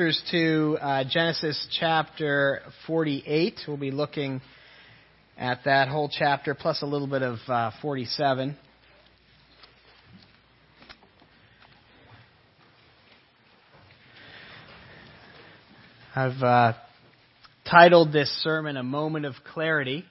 to 0.00 0.78
uh, 0.80 1.04
Genesis 1.10 1.68
chapter 1.78 2.62
48. 2.86 3.60
We'll 3.68 3.76
be 3.76 3.90
looking 3.90 4.40
at 5.36 5.58
that 5.66 5.88
whole 5.88 6.08
chapter 6.10 6.54
plus 6.54 6.80
a 6.80 6.86
little 6.86 7.06
bit 7.06 7.20
of 7.20 7.38
uh, 7.46 7.70
47. 7.82 8.56
I've 16.16 16.42
uh, 16.42 16.72
titled 17.70 18.10
this 18.10 18.30
sermon 18.42 18.78
A 18.78 18.82
Moment 18.82 19.26
of 19.26 19.34
Clarity. 19.52 20.06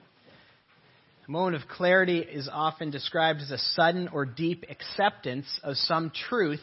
A 1.28 1.32
moment 1.32 1.56
of 1.56 1.68
clarity 1.68 2.20
is 2.20 2.48
often 2.52 2.92
described 2.92 3.42
as 3.42 3.50
a 3.50 3.58
sudden 3.58 4.08
or 4.10 4.26
deep 4.26 4.66
acceptance 4.70 5.48
of 5.64 5.78
some 5.78 6.12
truth 6.30 6.62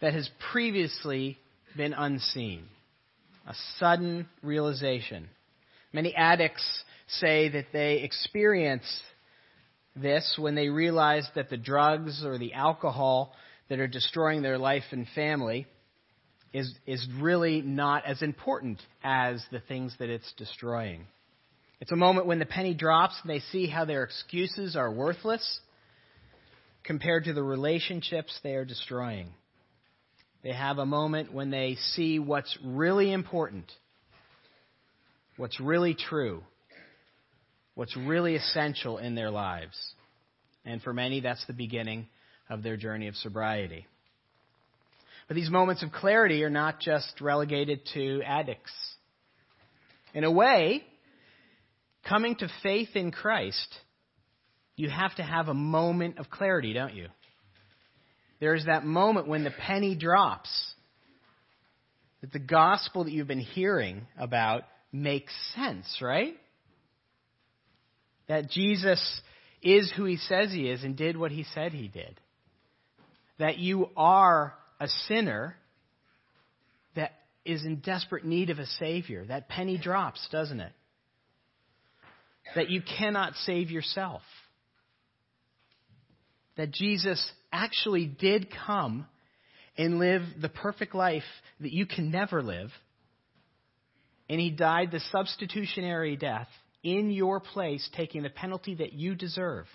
that 0.00 0.14
has 0.14 0.28
previously 0.50 1.38
been 1.76 1.92
unseen. 1.92 2.64
A 3.46 3.54
sudden 3.78 4.28
realization. 4.42 5.28
Many 5.92 6.14
addicts 6.14 6.84
say 7.08 7.48
that 7.48 7.66
they 7.72 7.98
experience 7.98 8.84
this 9.96 10.36
when 10.38 10.54
they 10.54 10.68
realize 10.68 11.28
that 11.34 11.50
the 11.50 11.56
drugs 11.56 12.24
or 12.24 12.38
the 12.38 12.54
alcohol 12.54 13.32
that 13.68 13.80
are 13.80 13.88
destroying 13.88 14.42
their 14.42 14.58
life 14.58 14.84
and 14.92 15.06
family 15.14 15.66
is, 16.52 16.72
is 16.86 17.06
really 17.20 17.62
not 17.62 18.04
as 18.04 18.22
important 18.22 18.80
as 19.02 19.42
the 19.50 19.60
things 19.60 19.94
that 19.98 20.08
it's 20.08 20.32
destroying. 20.36 21.06
It's 21.80 21.92
a 21.92 21.96
moment 21.96 22.26
when 22.26 22.38
the 22.38 22.46
penny 22.46 22.74
drops 22.74 23.14
and 23.22 23.30
they 23.30 23.40
see 23.40 23.66
how 23.66 23.84
their 23.84 24.02
excuses 24.02 24.76
are 24.76 24.92
worthless 24.92 25.60
compared 26.84 27.24
to 27.24 27.32
the 27.32 27.42
relationships 27.42 28.38
they 28.42 28.54
are 28.54 28.64
destroying. 28.64 29.28
They 30.42 30.52
have 30.52 30.78
a 30.78 30.86
moment 30.86 31.32
when 31.32 31.50
they 31.50 31.76
see 31.94 32.18
what's 32.18 32.56
really 32.64 33.12
important, 33.12 33.70
what's 35.36 35.60
really 35.60 35.94
true, 35.94 36.42
what's 37.74 37.96
really 37.96 38.36
essential 38.36 38.98
in 38.98 39.14
their 39.14 39.30
lives. 39.30 39.76
And 40.64 40.82
for 40.82 40.92
many, 40.92 41.20
that's 41.20 41.44
the 41.46 41.52
beginning 41.52 42.08
of 42.48 42.62
their 42.62 42.76
journey 42.76 43.08
of 43.08 43.16
sobriety. 43.16 43.86
But 45.28 45.36
these 45.36 45.50
moments 45.50 45.82
of 45.82 45.92
clarity 45.92 46.42
are 46.42 46.50
not 46.50 46.80
just 46.80 47.20
relegated 47.20 47.80
to 47.94 48.22
addicts. 48.22 48.72
In 50.12 50.24
a 50.24 50.30
way, 50.30 50.82
coming 52.08 52.34
to 52.36 52.48
faith 52.62 52.90
in 52.94 53.12
Christ, 53.12 53.68
you 54.74 54.88
have 54.88 55.14
to 55.16 55.22
have 55.22 55.48
a 55.48 55.54
moment 55.54 56.18
of 56.18 56.30
clarity, 56.30 56.72
don't 56.72 56.94
you? 56.94 57.08
There's 58.40 58.64
that 58.64 58.84
moment 58.84 59.28
when 59.28 59.44
the 59.44 59.50
penny 59.50 59.94
drops 59.94 60.48
that 62.22 62.32
the 62.32 62.38
gospel 62.38 63.04
that 63.04 63.12
you've 63.12 63.28
been 63.28 63.38
hearing 63.38 64.06
about 64.18 64.64
makes 64.92 65.32
sense, 65.54 66.00
right? 66.00 66.34
That 68.28 68.50
Jesus 68.50 69.20
is 69.62 69.92
who 69.96 70.04
he 70.04 70.16
says 70.16 70.50
he 70.52 70.68
is 70.68 70.82
and 70.82 70.96
did 70.96 71.16
what 71.16 71.32
he 71.32 71.44
said 71.54 71.72
he 71.72 71.88
did. 71.88 72.18
That 73.38 73.58
you 73.58 73.90
are 73.96 74.54
a 74.78 74.88
sinner 75.08 75.56
that 76.94 77.12
is 77.44 77.64
in 77.64 77.76
desperate 77.76 78.24
need 78.24 78.50
of 78.50 78.58
a 78.58 78.66
Savior. 78.66 79.24
That 79.26 79.48
penny 79.48 79.78
drops, 79.78 80.26
doesn't 80.30 80.60
it? 80.60 80.72
That 82.54 82.70
you 82.70 82.82
cannot 82.98 83.34
save 83.44 83.70
yourself. 83.70 84.22
That 86.56 86.70
Jesus 86.70 87.32
actually 87.52 88.06
did 88.06 88.48
come 88.66 89.06
and 89.76 89.98
live 89.98 90.22
the 90.40 90.48
perfect 90.48 90.94
life 90.94 91.24
that 91.60 91.72
you 91.72 91.86
can 91.86 92.10
never 92.10 92.42
live. 92.42 92.70
And 94.28 94.40
he 94.40 94.50
died 94.50 94.90
the 94.90 95.00
substitutionary 95.10 96.16
death 96.16 96.48
in 96.82 97.10
your 97.10 97.40
place, 97.40 97.88
taking 97.94 98.22
the 98.22 98.30
penalty 98.30 98.76
that 98.76 98.92
you 98.92 99.14
deserve. 99.14 99.66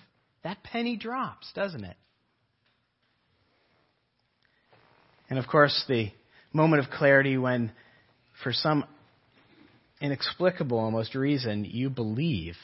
That 0.44 0.64
penny 0.64 0.96
drops, 0.96 1.52
doesn't 1.54 1.84
it? 1.84 1.98
And 5.30 5.40
of 5.40 5.48
course, 5.48 5.84
the 5.88 6.12
moment 6.54 6.84
of 6.84 6.92
clarity 6.92 7.38
when, 7.38 7.72
for 8.44 8.54
some 8.54 8.86
inexplicable 10.00 10.78
almost 10.78 11.16
reason, 11.16 11.66
you 11.66 11.90
believe 11.90 12.56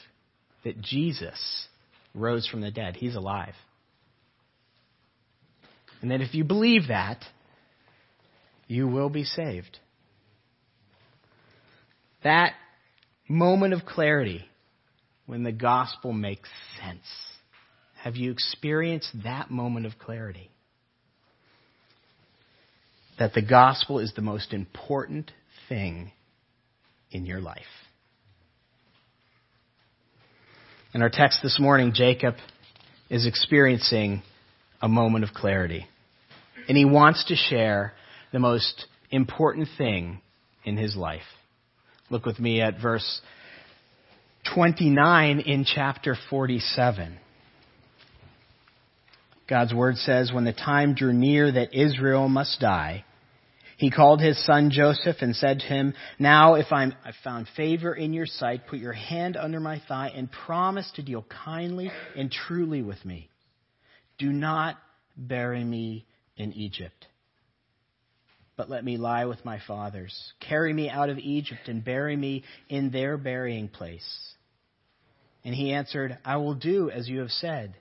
that 0.64 0.80
Jesus 0.80 1.66
rose 2.14 2.46
from 2.46 2.60
the 2.60 2.70
dead. 2.70 2.96
He's 2.96 3.16
alive. 3.16 3.54
And 6.02 6.10
that 6.10 6.20
if 6.20 6.34
you 6.34 6.44
believe 6.44 6.88
that, 6.88 7.24
you 8.66 8.88
will 8.88 9.08
be 9.08 9.24
saved. 9.24 9.78
That 12.24 12.54
moment 13.28 13.72
of 13.72 13.86
clarity 13.86 14.44
when 15.26 15.44
the 15.44 15.52
gospel 15.52 16.12
makes 16.12 16.48
sense. 16.82 17.06
Have 18.02 18.16
you 18.16 18.32
experienced 18.32 19.10
that 19.24 19.50
moment 19.50 19.86
of 19.86 19.98
clarity? 19.98 20.50
That 23.18 23.32
the 23.32 23.42
gospel 23.42 24.00
is 24.00 24.12
the 24.14 24.22
most 24.22 24.52
important 24.52 25.30
thing 25.68 26.10
in 27.12 27.26
your 27.26 27.40
life. 27.40 27.62
In 30.94 31.00
our 31.00 31.10
text 31.10 31.40
this 31.42 31.58
morning, 31.60 31.92
Jacob 31.94 32.34
is 33.08 33.26
experiencing 33.26 34.22
a 34.80 34.88
moment 34.88 35.24
of 35.24 35.32
clarity. 35.32 35.86
And 36.68 36.76
he 36.76 36.84
wants 36.84 37.24
to 37.26 37.36
share 37.36 37.92
the 38.32 38.38
most 38.38 38.86
important 39.10 39.68
thing 39.76 40.20
in 40.64 40.76
his 40.76 40.96
life. 40.96 41.22
Look 42.10 42.26
with 42.26 42.38
me 42.38 42.60
at 42.60 42.80
verse 42.80 43.20
29 44.54 45.40
in 45.40 45.64
chapter 45.64 46.16
47. 46.30 47.18
God's 49.48 49.74
word 49.74 49.96
says, 49.96 50.32
When 50.32 50.44
the 50.44 50.52
time 50.52 50.94
drew 50.94 51.12
near 51.12 51.50
that 51.50 51.74
Israel 51.74 52.28
must 52.28 52.60
die, 52.60 53.04
he 53.76 53.90
called 53.90 54.20
his 54.20 54.42
son 54.46 54.70
Joseph 54.70 55.16
and 55.20 55.34
said 55.34 55.60
to 55.60 55.66
him, 55.66 55.94
Now, 56.18 56.54
if 56.54 56.66
I'm, 56.70 56.94
I've 57.04 57.16
found 57.24 57.48
favor 57.56 57.92
in 57.92 58.12
your 58.12 58.26
sight, 58.26 58.68
put 58.68 58.78
your 58.78 58.92
hand 58.92 59.36
under 59.36 59.58
my 59.58 59.82
thigh 59.88 60.12
and 60.14 60.30
promise 60.30 60.90
to 60.96 61.02
deal 61.02 61.26
kindly 61.44 61.90
and 62.16 62.30
truly 62.30 62.82
with 62.82 63.04
me. 63.04 63.28
Do 64.18 64.32
not 64.32 64.76
bury 65.16 65.64
me 65.64 66.06
in 66.36 66.52
Egypt. 66.52 67.06
But 68.56 68.68
let 68.68 68.84
me 68.84 68.96
lie 68.96 69.24
with 69.24 69.44
my 69.44 69.58
fathers. 69.66 70.32
Carry 70.40 70.72
me 70.72 70.90
out 70.90 71.08
of 71.08 71.18
Egypt 71.18 71.68
and 71.68 71.84
bury 71.84 72.16
me 72.16 72.44
in 72.68 72.90
their 72.90 73.16
burying 73.16 73.68
place. 73.68 74.34
And 75.44 75.54
he 75.54 75.72
answered, 75.72 76.18
I 76.24 76.36
will 76.36 76.54
do 76.54 76.90
as 76.90 77.08
you 77.08 77.20
have 77.20 77.30
said. 77.30 77.74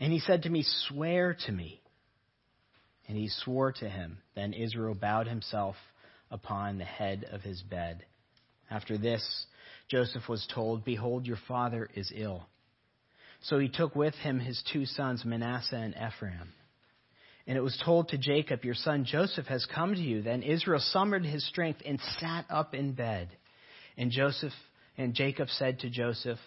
And 0.00 0.12
he 0.12 0.18
said 0.18 0.42
to 0.42 0.50
me, 0.50 0.64
Swear 0.88 1.36
to 1.46 1.52
me. 1.52 1.80
And 3.08 3.16
he 3.16 3.28
swore 3.28 3.72
to 3.72 3.88
him. 3.88 4.18
Then 4.34 4.52
Israel 4.52 4.94
bowed 4.94 5.28
himself 5.28 5.76
upon 6.30 6.78
the 6.78 6.84
head 6.84 7.24
of 7.30 7.42
his 7.42 7.62
bed. 7.62 8.04
After 8.68 8.98
this, 8.98 9.46
Joseph 9.88 10.28
was 10.28 10.46
told, 10.52 10.84
Behold, 10.84 11.24
your 11.24 11.38
father 11.46 11.88
is 11.94 12.12
ill. 12.14 12.46
So 13.42 13.58
he 13.58 13.68
took 13.68 13.94
with 13.94 14.14
him 14.14 14.40
his 14.40 14.62
two 14.72 14.86
sons, 14.86 15.24
Manasseh 15.24 15.76
and 15.76 15.94
Ephraim. 15.94 16.52
And 17.46 17.56
it 17.56 17.62
was 17.62 17.80
told 17.84 18.08
to 18.08 18.18
Jacob, 18.18 18.64
Your 18.64 18.74
son 18.74 19.04
Joseph 19.04 19.46
has 19.46 19.66
come 19.66 19.94
to 19.94 20.00
you. 20.00 20.22
Then 20.22 20.42
Israel 20.42 20.80
summoned 20.80 21.26
his 21.26 21.46
strength 21.46 21.80
and 21.86 22.00
sat 22.18 22.44
up 22.50 22.74
in 22.74 22.92
bed. 22.92 23.28
And 23.96 24.10
Joseph 24.10 24.52
and 24.98 25.14
Jacob 25.14 25.48
said 25.50 25.80
to 25.80 25.90
Joseph, 25.90 26.38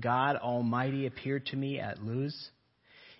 God 0.00 0.36
Almighty 0.36 1.06
appeared 1.06 1.46
to 1.46 1.56
me 1.56 1.78
at 1.78 2.02
Luz 2.02 2.34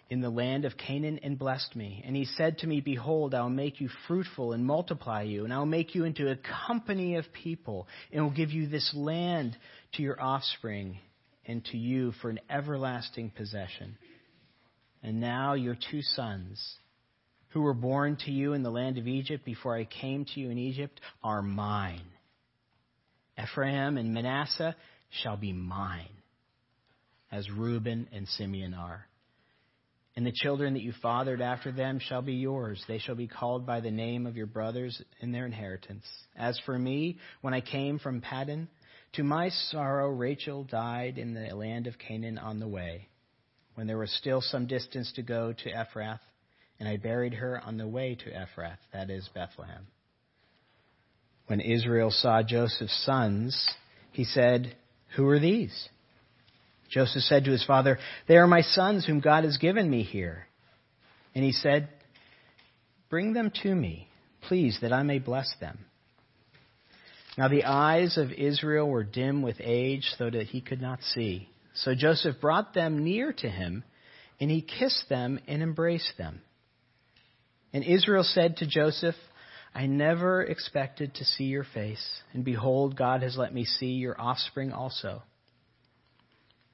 in 0.08 0.20
the 0.20 0.30
land 0.30 0.64
of 0.64 0.76
Canaan 0.76 1.20
and 1.22 1.38
blessed 1.38 1.76
me. 1.76 2.02
And 2.06 2.16
he 2.16 2.24
said 2.24 2.58
to 2.58 2.66
me, 2.66 2.80
Behold, 2.80 3.34
I 3.34 3.42
will 3.42 3.50
make 3.50 3.80
you 3.80 3.88
fruitful 4.06 4.52
and 4.52 4.64
multiply 4.64 5.22
you, 5.22 5.44
and 5.44 5.52
I 5.52 5.58
will 5.58 5.66
make 5.66 5.94
you 5.94 6.04
into 6.04 6.30
a 6.30 6.36
company 6.66 7.16
of 7.16 7.24
people, 7.32 7.86
and 8.10 8.22
will 8.22 8.30
give 8.30 8.50
you 8.50 8.68
this 8.68 8.92
land 8.94 9.56
to 9.94 10.02
your 10.02 10.20
offspring 10.20 10.98
and 11.46 11.64
to 11.66 11.76
you 11.76 12.12
for 12.20 12.30
an 12.30 12.40
everlasting 12.48 13.30
possession. 13.30 13.96
And 15.02 15.20
now 15.20 15.54
your 15.54 15.76
two 15.90 16.02
sons 16.02 16.76
who 17.52 17.62
were 17.62 17.74
born 17.74 18.16
to 18.24 18.30
you 18.30 18.54
in 18.54 18.62
the 18.62 18.70
land 18.70 18.98
of 18.98 19.06
Egypt 19.06 19.44
before 19.44 19.76
I 19.76 19.84
came 19.84 20.24
to 20.24 20.40
you 20.40 20.50
in 20.50 20.58
Egypt 20.58 21.00
are 21.22 21.42
mine. 21.42 22.00
Ephraim 23.42 23.98
and 23.98 24.14
Manasseh 24.14 24.74
shall 25.10 25.36
be 25.36 25.52
mine, 25.52 26.08
as 27.30 27.50
Reuben 27.50 28.08
and 28.12 28.26
Simeon 28.26 28.74
are. 28.74 29.06
And 30.16 30.26
the 30.26 30.32
children 30.32 30.74
that 30.74 30.82
you 30.82 30.92
fathered 31.00 31.40
after 31.40 31.72
them 31.72 31.98
shall 31.98 32.20
be 32.20 32.34
yours. 32.34 32.82
They 32.86 32.98
shall 32.98 33.14
be 33.14 33.28
called 33.28 33.66
by 33.66 33.80
the 33.80 33.90
name 33.90 34.26
of 34.26 34.36
your 34.36 34.46
brothers 34.46 35.00
in 35.20 35.32
their 35.32 35.46
inheritance. 35.46 36.04
As 36.36 36.60
for 36.66 36.78
me, 36.78 37.18
when 37.40 37.54
I 37.54 37.62
came 37.62 37.98
from 37.98 38.20
Paddan, 38.20 38.68
to 39.14 39.22
my 39.22 39.48
sorrow 39.70 40.08
Rachel 40.08 40.64
died 40.64 41.18
in 41.18 41.32
the 41.32 41.54
land 41.54 41.86
of 41.86 41.98
Canaan 41.98 42.38
on 42.38 42.60
the 42.60 42.68
way, 42.68 43.08
when 43.74 43.86
there 43.86 43.98
was 43.98 44.12
still 44.12 44.42
some 44.42 44.66
distance 44.66 45.10
to 45.16 45.22
go 45.22 45.52
to 45.52 45.70
Ephrath 45.70 46.20
and 46.82 46.88
I 46.88 46.96
buried 46.96 47.34
her 47.34 47.60
on 47.64 47.76
the 47.76 47.86
way 47.86 48.16
to 48.16 48.30
Ephrath, 48.30 48.78
that 48.92 49.08
is 49.08 49.30
Bethlehem. 49.32 49.86
When 51.46 51.60
Israel 51.60 52.10
saw 52.10 52.42
Joseph's 52.42 53.04
sons, 53.06 53.70
he 54.10 54.24
said, 54.24 54.74
Who 55.14 55.28
are 55.28 55.38
these? 55.38 55.88
Joseph 56.90 57.22
said 57.22 57.44
to 57.44 57.52
his 57.52 57.64
father, 57.64 58.00
They 58.26 58.36
are 58.36 58.48
my 58.48 58.62
sons 58.62 59.06
whom 59.06 59.20
God 59.20 59.44
has 59.44 59.58
given 59.58 59.88
me 59.88 60.02
here. 60.02 60.48
And 61.36 61.44
he 61.44 61.52
said, 61.52 61.88
Bring 63.08 63.32
them 63.32 63.52
to 63.62 63.72
me, 63.72 64.08
please, 64.48 64.76
that 64.82 64.92
I 64.92 65.04
may 65.04 65.20
bless 65.20 65.54
them. 65.60 65.78
Now 67.38 67.46
the 67.46 67.62
eyes 67.62 68.18
of 68.18 68.32
Israel 68.32 68.88
were 68.88 69.04
dim 69.04 69.40
with 69.42 69.58
age, 69.60 70.10
so 70.18 70.28
that 70.28 70.48
he 70.48 70.60
could 70.60 70.82
not 70.82 70.98
see. 71.14 71.48
So 71.74 71.94
Joseph 71.94 72.40
brought 72.40 72.74
them 72.74 73.04
near 73.04 73.32
to 73.34 73.48
him, 73.48 73.84
and 74.40 74.50
he 74.50 74.62
kissed 74.62 75.08
them 75.08 75.38
and 75.46 75.62
embraced 75.62 76.14
them. 76.18 76.40
And 77.72 77.84
Israel 77.84 78.24
said 78.24 78.58
to 78.58 78.66
Joseph, 78.66 79.14
I 79.74 79.86
never 79.86 80.42
expected 80.42 81.14
to 81.14 81.24
see 81.24 81.44
your 81.44 81.64
face, 81.64 82.22
and 82.34 82.44
behold, 82.44 82.96
God 82.96 83.22
has 83.22 83.36
let 83.38 83.54
me 83.54 83.64
see 83.64 83.92
your 83.92 84.20
offspring 84.20 84.72
also. 84.72 85.22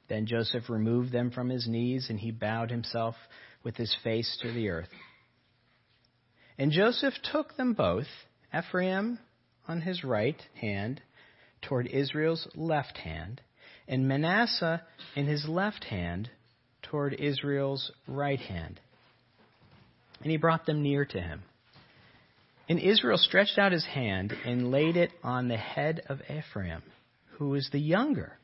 Then 0.08 0.26
Joseph 0.26 0.68
removed 0.68 1.12
them 1.12 1.30
from 1.30 1.48
his 1.48 1.68
knees, 1.68 2.06
and 2.10 2.18
he 2.18 2.32
bowed 2.32 2.70
himself 2.70 3.14
with 3.62 3.76
his 3.76 3.94
face 4.02 4.36
to 4.42 4.52
the 4.52 4.70
earth. 4.70 4.88
And 6.58 6.72
Joseph 6.72 7.14
took 7.30 7.56
them 7.56 7.74
both, 7.74 8.08
Ephraim 8.56 9.20
on 9.68 9.82
his 9.82 10.02
right 10.02 10.40
hand, 10.54 11.00
toward 11.62 11.86
Israel's 11.86 12.48
left 12.56 12.96
hand, 12.98 13.40
and 13.86 14.08
Manasseh 14.08 14.82
in 15.14 15.26
his 15.26 15.46
left 15.46 15.84
hand, 15.84 16.30
toward 16.82 17.14
Israel's 17.14 17.92
right 18.06 18.40
hand. 18.40 18.80
And 20.22 20.30
he 20.30 20.36
brought 20.36 20.66
them 20.66 20.82
near 20.82 21.04
to 21.04 21.20
him. 21.20 21.42
And 22.68 22.78
Israel 22.78 23.18
stretched 23.18 23.58
out 23.58 23.72
his 23.72 23.86
hand 23.86 24.34
and 24.44 24.70
laid 24.70 24.96
it 24.96 25.10
on 25.22 25.48
the 25.48 25.56
head 25.56 26.02
of 26.08 26.20
Ephraim, 26.28 26.82
who 27.38 27.50
was 27.50 27.68
the 27.72 27.80
younger, 27.80 28.38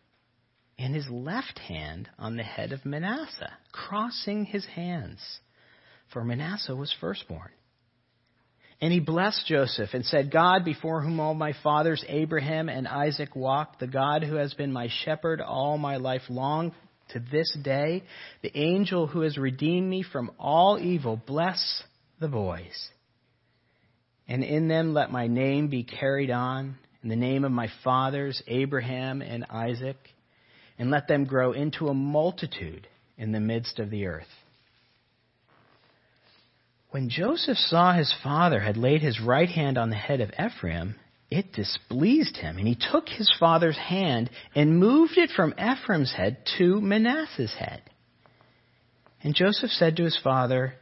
and 0.78 0.94
his 0.94 1.08
left 1.10 1.58
hand 1.58 2.08
on 2.18 2.36
the 2.36 2.42
head 2.42 2.72
of 2.72 2.86
Manasseh, 2.86 3.52
crossing 3.70 4.46
his 4.46 4.64
hands, 4.64 5.20
for 6.12 6.24
Manasseh 6.24 6.74
was 6.74 6.94
firstborn. 7.00 7.50
And 8.80 8.92
he 8.92 9.00
blessed 9.00 9.46
Joseph 9.46 9.90
and 9.92 10.04
said, 10.04 10.30
God, 10.30 10.64
before 10.64 11.00
whom 11.00 11.20
all 11.20 11.34
my 11.34 11.54
fathers 11.62 12.04
Abraham 12.08 12.68
and 12.68 12.88
Isaac 12.88 13.36
walked, 13.36 13.78
the 13.78 13.86
God 13.86 14.24
who 14.24 14.34
has 14.36 14.52
been 14.54 14.72
my 14.72 14.88
shepherd 15.04 15.40
all 15.40 15.78
my 15.78 15.96
life 15.96 16.22
long 16.28 16.72
to 17.10 17.20
this 17.20 17.56
day, 17.62 18.02
the 18.42 18.56
angel 18.56 19.06
who 19.06 19.20
has 19.20 19.38
redeemed 19.38 19.88
me 19.88 20.02
from 20.02 20.30
all 20.38 20.78
evil, 20.78 21.20
bless 21.26 21.82
the 22.20 22.28
boys 22.28 22.90
and 24.28 24.42
in 24.42 24.68
them 24.68 24.94
let 24.94 25.12
my 25.12 25.26
name 25.26 25.68
be 25.68 25.84
carried 25.84 26.30
on, 26.30 26.76
in 27.02 27.08
the 27.08 27.16
name 27.16 27.44
of 27.44 27.52
my 27.52 27.68
fathers, 27.82 28.42
Abraham 28.46 29.20
and 29.20 29.44
Isaac, 29.50 29.96
and 30.78 30.90
let 30.90 31.08
them 31.08 31.24
grow 31.24 31.52
into 31.52 31.88
a 31.88 31.94
multitude 31.94 32.88
in 33.18 33.32
the 33.32 33.40
midst 33.40 33.78
of 33.78 33.90
the 33.90 34.06
earth. 34.06 34.26
When 36.90 37.10
Joseph 37.10 37.58
saw 37.58 37.92
his 37.92 38.14
father 38.22 38.60
had 38.60 38.76
laid 38.76 39.02
his 39.02 39.20
right 39.20 39.48
hand 39.48 39.76
on 39.76 39.90
the 39.90 39.96
head 39.96 40.20
of 40.20 40.30
Ephraim, 40.38 40.94
it 41.34 41.52
displeased 41.52 42.36
him, 42.36 42.58
and 42.58 42.66
he 42.66 42.76
took 42.76 43.08
his 43.08 43.32
father's 43.40 43.76
hand 43.76 44.30
and 44.54 44.78
moved 44.78 45.18
it 45.18 45.30
from 45.30 45.54
Ephraim's 45.58 46.12
head 46.12 46.38
to 46.58 46.80
Manasseh's 46.80 47.54
head. 47.54 47.82
And 49.22 49.34
Joseph 49.34 49.70
said 49.70 49.96
to 49.96 50.04
his 50.04 50.18
father, 50.22 50.74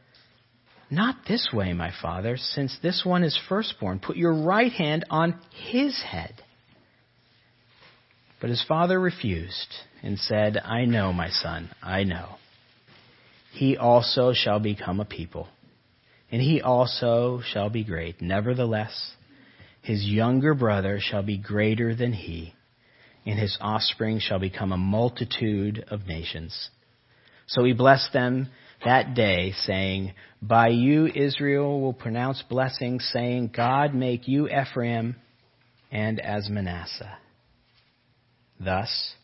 not 0.91 1.17
this 1.27 1.49
way, 1.55 1.73
my 1.73 1.91
father, 2.03 2.37
since 2.37 2.77
this 2.83 3.03
one 3.03 3.25
is 3.25 3.39
firstborn. 3.49 3.99
Put 3.99 4.17
your 4.19 4.45
right 4.45 4.71
hand 4.71 5.07
on 5.09 5.41
his 5.71 5.99
head. 6.03 6.35
But 8.39 8.51
his 8.51 8.63
father 8.69 9.01
refused 9.01 9.73
and 10.03 10.19
said, 10.19 10.59
I 10.59 10.85
know, 10.85 11.13
my 11.15 11.31
son, 11.31 11.71
I 11.83 12.05
know. 12.05 12.37
He 13.53 13.79
also 13.79 14.35
shall 14.35 14.61
become 14.61 15.01
a 15.01 15.07
people, 15.07 15.49
and 16.31 16.43
he 16.43 16.61
also 16.61 17.41
shall 17.43 17.71
be 17.71 17.85
great. 17.85 18.21
Nevertheless, 18.21 19.13
his 19.83 20.05
younger 20.05 20.55
brother 20.55 20.99
shall 21.01 21.23
be 21.23 21.37
greater 21.37 21.95
than 21.95 22.13
he, 22.13 22.55
and 23.27 23.39
his 23.39 23.59
offspring 23.61 24.21
shall 24.21 24.39
become 24.39 24.73
a 24.73 24.77
multitude 24.77 25.85
of 25.89 26.07
nations. 26.07 26.71
So 27.47 27.65
he 27.65 27.73
blessed 27.73 28.13
them 28.13 28.49
that 28.85 29.15
day, 29.15 29.53
saying, 29.65 30.15
By 30.41 30.69
you 30.69 31.07
Israel 31.07 31.81
will 31.81 31.93
pronounce 31.93 32.43
blessings, 32.49 33.09
saying, 33.13 33.53
God 33.55 33.95
make 33.95 34.29
you 34.29 34.49
Ephraim 34.49 35.17
and 35.91 36.21
as 36.21 36.49
Manasseh. 36.49 37.19
Thus 38.61 39.15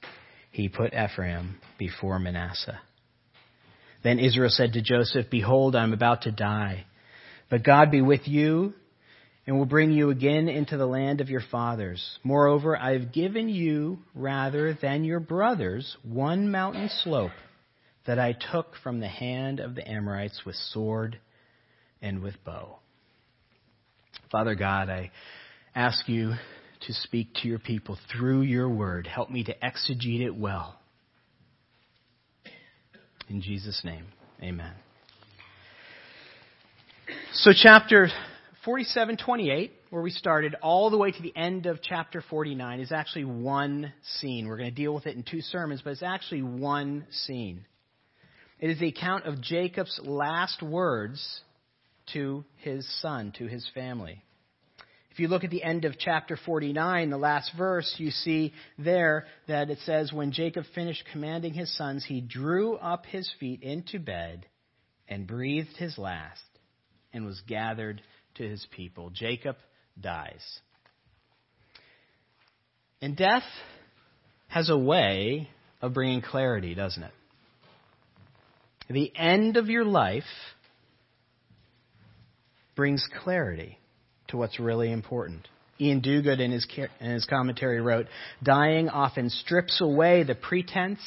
he 0.50 0.68
put 0.68 0.92
Ephraim 0.92 1.56
before 1.78 2.18
Manasseh. 2.18 2.80
Then 4.02 4.18
Israel 4.18 4.50
said 4.50 4.72
to 4.72 4.82
Joseph, 4.82 5.26
Behold, 5.30 5.76
I 5.76 5.84
am 5.84 5.92
about 5.92 6.22
to 6.22 6.32
die, 6.32 6.86
but 7.48 7.64
God 7.64 7.90
be 7.92 8.02
with 8.02 8.26
you 8.26 8.74
and 9.48 9.56
will 9.56 9.64
bring 9.64 9.90
you 9.92 10.10
again 10.10 10.46
into 10.46 10.76
the 10.76 10.86
land 10.86 11.22
of 11.22 11.30
your 11.30 11.40
fathers. 11.50 12.18
Moreover, 12.22 12.76
I 12.76 12.92
have 12.92 13.14
given 13.14 13.48
you, 13.48 13.98
rather 14.14 14.74
than 14.74 15.04
your 15.04 15.20
brothers, 15.20 15.96
one 16.02 16.50
mountain 16.50 16.90
slope 17.02 17.32
that 18.06 18.18
I 18.18 18.36
took 18.52 18.74
from 18.82 19.00
the 19.00 19.08
hand 19.08 19.58
of 19.58 19.74
the 19.74 19.90
Amorites 19.90 20.42
with 20.44 20.54
sword 20.54 21.18
and 22.02 22.20
with 22.20 22.34
bow. 22.44 22.80
Father 24.30 24.54
God, 24.54 24.90
I 24.90 25.12
ask 25.74 26.06
you 26.10 26.34
to 26.86 26.92
speak 26.92 27.32
to 27.36 27.48
your 27.48 27.58
people 27.58 27.98
through 28.12 28.42
your 28.42 28.68
word. 28.68 29.06
Help 29.06 29.30
me 29.30 29.44
to 29.44 29.54
exegete 29.60 30.20
it 30.20 30.36
well. 30.36 30.78
In 33.30 33.40
Jesus' 33.40 33.80
name, 33.82 34.04
amen. 34.42 34.74
So, 37.32 37.52
chapter 37.56 38.10
47 38.64 39.18
28, 39.18 39.72
where 39.90 40.02
we 40.02 40.10
started, 40.10 40.56
all 40.62 40.90
the 40.90 40.98
way 40.98 41.12
to 41.12 41.22
the 41.22 41.36
end 41.36 41.66
of 41.66 41.80
chapter 41.80 42.22
49, 42.28 42.80
is 42.80 42.90
actually 42.90 43.24
one 43.24 43.92
scene. 44.18 44.48
We're 44.48 44.56
going 44.56 44.70
to 44.70 44.74
deal 44.74 44.92
with 44.92 45.06
it 45.06 45.16
in 45.16 45.22
two 45.22 45.40
sermons, 45.40 45.80
but 45.82 45.90
it's 45.90 46.02
actually 46.02 46.42
one 46.42 47.06
scene. 47.10 47.64
It 48.58 48.70
is 48.70 48.80
the 48.80 48.88
account 48.88 49.26
of 49.26 49.40
Jacob's 49.40 50.00
last 50.02 50.62
words 50.62 51.40
to 52.14 52.44
his 52.56 52.86
son, 53.00 53.32
to 53.38 53.46
his 53.46 53.68
family. 53.74 54.22
If 55.12 55.20
you 55.20 55.28
look 55.28 55.44
at 55.44 55.50
the 55.50 55.62
end 55.62 55.84
of 55.84 55.98
chapter 55.98 56.36
49, 56.36 57.10
the 57.10 57.16
last 57.16 57.52
verse, 57.56 57.92
you 57.98 58.10
see 58.10 58.52
there 58.76 59.26
that 59.46 59.70
it 59.70 59.78
says, 59.84 60.12
When 60.12 60.32
Jacob 60.32 60.64
finished 60.74 61.04
commanding 61.12 61.54
his 61.54 61.76
sons, 61.76 62.04
he 62.04 62.20
drew 62.20 62.76
up 62.76 63.06
his 63.06 63.30
feet 63.38 63.62
into 63.62 64.00
bed 64.00 64.46
and 65.08 65.26
breathed 65.26 65.76
his 65.76 65.96
last 65.96 66.42
and 67.12 67.24
was 67.24 67.40
gathered 67.46 68.02
to 68.38 68.48
his 68.48 68.66
people. 68.70 69.10
Jacob 69.10 69.56
dies. 70.00 70.60
And 73.00 73.16
death 73.16 73.44
has 74.48 74.70
a 74.70 74.78
way 74.78 75.48
of 75.80 75.94
bringing 75.94 76.22
clarity, 76.22 76.74
doesn't 76.74 77.02
it? 77.02 77.12
the 78.90 79.12
end 79.14 79.58
of 79.58 79.68
your 79.68 79.84
life 79.84 80.22
brings 82.74 83.06
clarity 83.22 83.78
to 84.28 84.38
what's 84.38 84.58
really 84.58 84.90
important. 84.90 85.46
Iain 85.80 86.00
Duguid 86.00 86.40
in 86.40 86.50
his, 86.50 86.66
in 87.00 87.10
his 87.10 87.24
commentary 87.26 87.80
wrote, 87.80 88.06
Dying 88.42 88.88
often 88.88 89.30
strips 89.30 89.80
away 89.80 90.22
the 90.22 90.34
pretense 90.34 91.00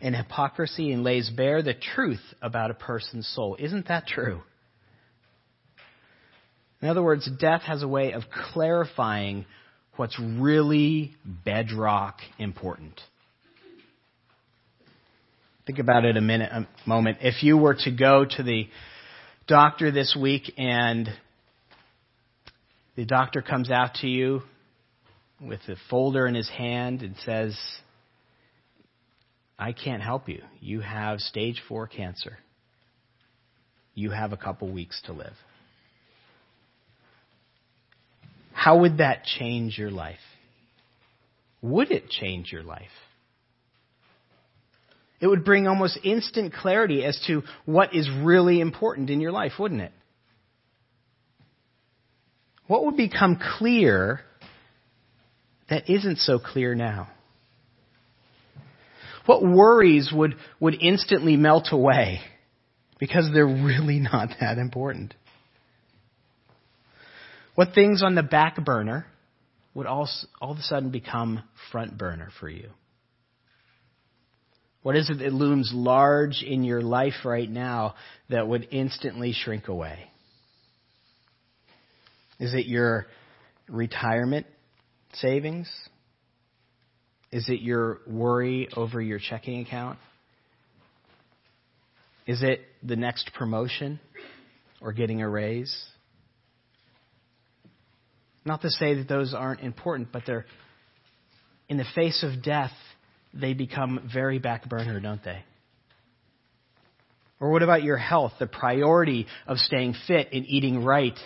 and 0.00 0.14
hypocrisy 0.14 0.92
and 0.92 1.04
lays 1.04 1.30
bare 1.30 1.62
the 1.62 1.74
truth 1.74 2.22
about 2.42 2.70
a 2.70 2.74
person's 2.74 3.26
soul. 3.28 3.56
Isn't 3.58 3.88
that 3.88 4.06
true? 4.06 4.42
In 6.82 6.88
other 6.88 7.02
words, 7.02 7.30
death 7.38 7.62
has 7.62 7.84
a 7.84 7.88
way 7.88 8.12
of 8.12 8.24
clarifying 8.52 9.46
what's 9.96 10.18
really 10.18 11.14
bedrock 11.24 12.18
important. 12.38 13.00
Think 15.64 15.78
about 15.78 16.04
it 16.04 16.16
a 16.16 16.20
minute, 16.20 16.50
a 16.50 16.66
moment. 16.88 17.18
If 17.20 17.44
you 17.44 17.56
were 17.56 17.74
to 17.84 17.90
go 17.92 18.24
to 18.24 18.42
the 18.42 18.66
doctor 19.46 19.92
this 19.92 20.16
week 20.20 20.52
and 20.58 21.08
the 22.96 23.04
doctor 23.04 23.42
comes 23.42 23.70
out 23.70 23.94
to 24.00 24.08
you 24.08 24.42
with 25.40 25.60
a 25.68 25.76
folder 25.88 26.26
in 26.26 26.34
his 26.34 26.48
hand 26.48 27.02
and 27.02 27.14
says, 27.24 27.56
I 29.56 29.72
can't 29.72 30.02
help 30.02 30.28
you. 30.28 30.42
You 30.60 30.80
have 30.80 31.20
stage 31.20 31.62
four 31.68 31.86
cancer. 31.86 32.38
You 33.94 34.10
have 34.10 34.32
a 34.32 34.36
couple 34.36 34.72
weeks 34.72 35.00
to 35.06 35.12
live. 35.12 35.34
How 38.52 38.80
would 38.80 38.98
that 38.98 39.24
change 39.24 39.78
your 39.78 39.90
life? 39.90 40.18
Would 41.62 41.90
it 41.90 42.08
change 42.08 42.52
your 42.52 42.62
life? 42.62 42.90
It 45.20 45.28
would 45.28 45.44
bring 45.44 45.68
almost 45.68 45.98
instant 46.02 46.52
clarity 46.52 47.04
as 47.04 47.18
to 47.28 47.42
what 47.64 47.94
is 47.94 48.10
really 48.10 48.60
important 48.60 49.08
in 49.08 49.20
your 49.20 49.30
life, 49.30 49.52
wouldn't 49.58 49.80
it? 49.80 49.92
What 52.66 52.84
would 52.84 52.96
become 52.96 53.38
clear 53.58 54.20
that 55.70 55.88
isn't 55.88 56.18
so 56.18 56.40
clear 56.40 56.74
now? 56.74 57.08
What 59.26 59.42
worries 59.42 60.10
would, 60.12 60.34
would 60.58 60.74
instantly 60.80 61.36
melt 61.36 61.68
away 61.70 62.20
because 62.98 63.30
they're 63.32 63.46
really 63.46 63.98
not 64.12 64.30
that 64.40 64.58
important? 64.58 65.14
What 67.54 67.74
things 67.74 68.02
on 68.02 68.14
the 68.14 68.22
back 68.22 68.62
burner 68.64 69.06
would 69.74 69.86
all, 69.86 70.08
all 70.40 70.52
of 70.52 70.58
a 70.58 70.62
sudden 70.62 70.90
become 70.90 71.42
front 71.70 71.98
burner 71.98 72.30
for 72.40 72.48
you? 72.48 72.70
What 74.82 74.96
is 74.96 75.10
it 75.10 75.18
that 75.18 75.32
looms 75.32 75.70
large 75.72 76.42
in 76.42 76.64
your 76.64 76.82
life 76.82 77.24
right 77.24 77.48
now 77.48 77.94
that 78.30 78.48
would 78.48 78.68
instantly 78.70 79.32
shrink 79.32 79.68
away? 79.68 79.98
Is 82.40 82.54
it 82.54 82.66
your 82.66 83.06
retirement 83.68 84.46
savings? 85.14 85.70
Is 87.30 87.48
it 87.48 87.60
your 87.60 88.00
worry 88.06 88.68
over 88.74 89.00
your 89.00 89.20
checking 89.20 89.60
account? 89.60 89.98
Is 92.26 92.42
it 92.42 92.60
the 92.82 92.96
next 92.96 93.30
promotion 93.34 94.00
or 94.80 94.92
getting 94.92 95.22
a 95.22 95.28
raise? 95.28 95.72
Not 98.44 98.62
to 98.62 98.70
say 98.70 98.94
that 98.94 99.08
those 99.08 99.34
aren't 99.34 99.60
important, 99.60 100.10
but 100.12 100.22
they're, 100.26 100.46
in 101.68 101.76
the 101.76 101.84
face 101.94 102.24
of 102.24 102.42
death, 102.42 102.72
they 103.32 103.54
become 103.54 104.10
very 104.12 104.38
back 104.38 104.68
burner, 104.68 105.00
don't 105.00 105.22
they? 105.24 105.44
Or 107.40 107.50
what 107.50 107.62
about 107.62 107.82
your 107.82 107.96
health, 107.96 108.32
the 108.38 108.46
priority 108.46 109.26
of 109.46 109.58
staying 109.58 109.94
fit 110.06 110.28
and 110.32 110.44
eating 110.46 110.84
right? 110.84 111.18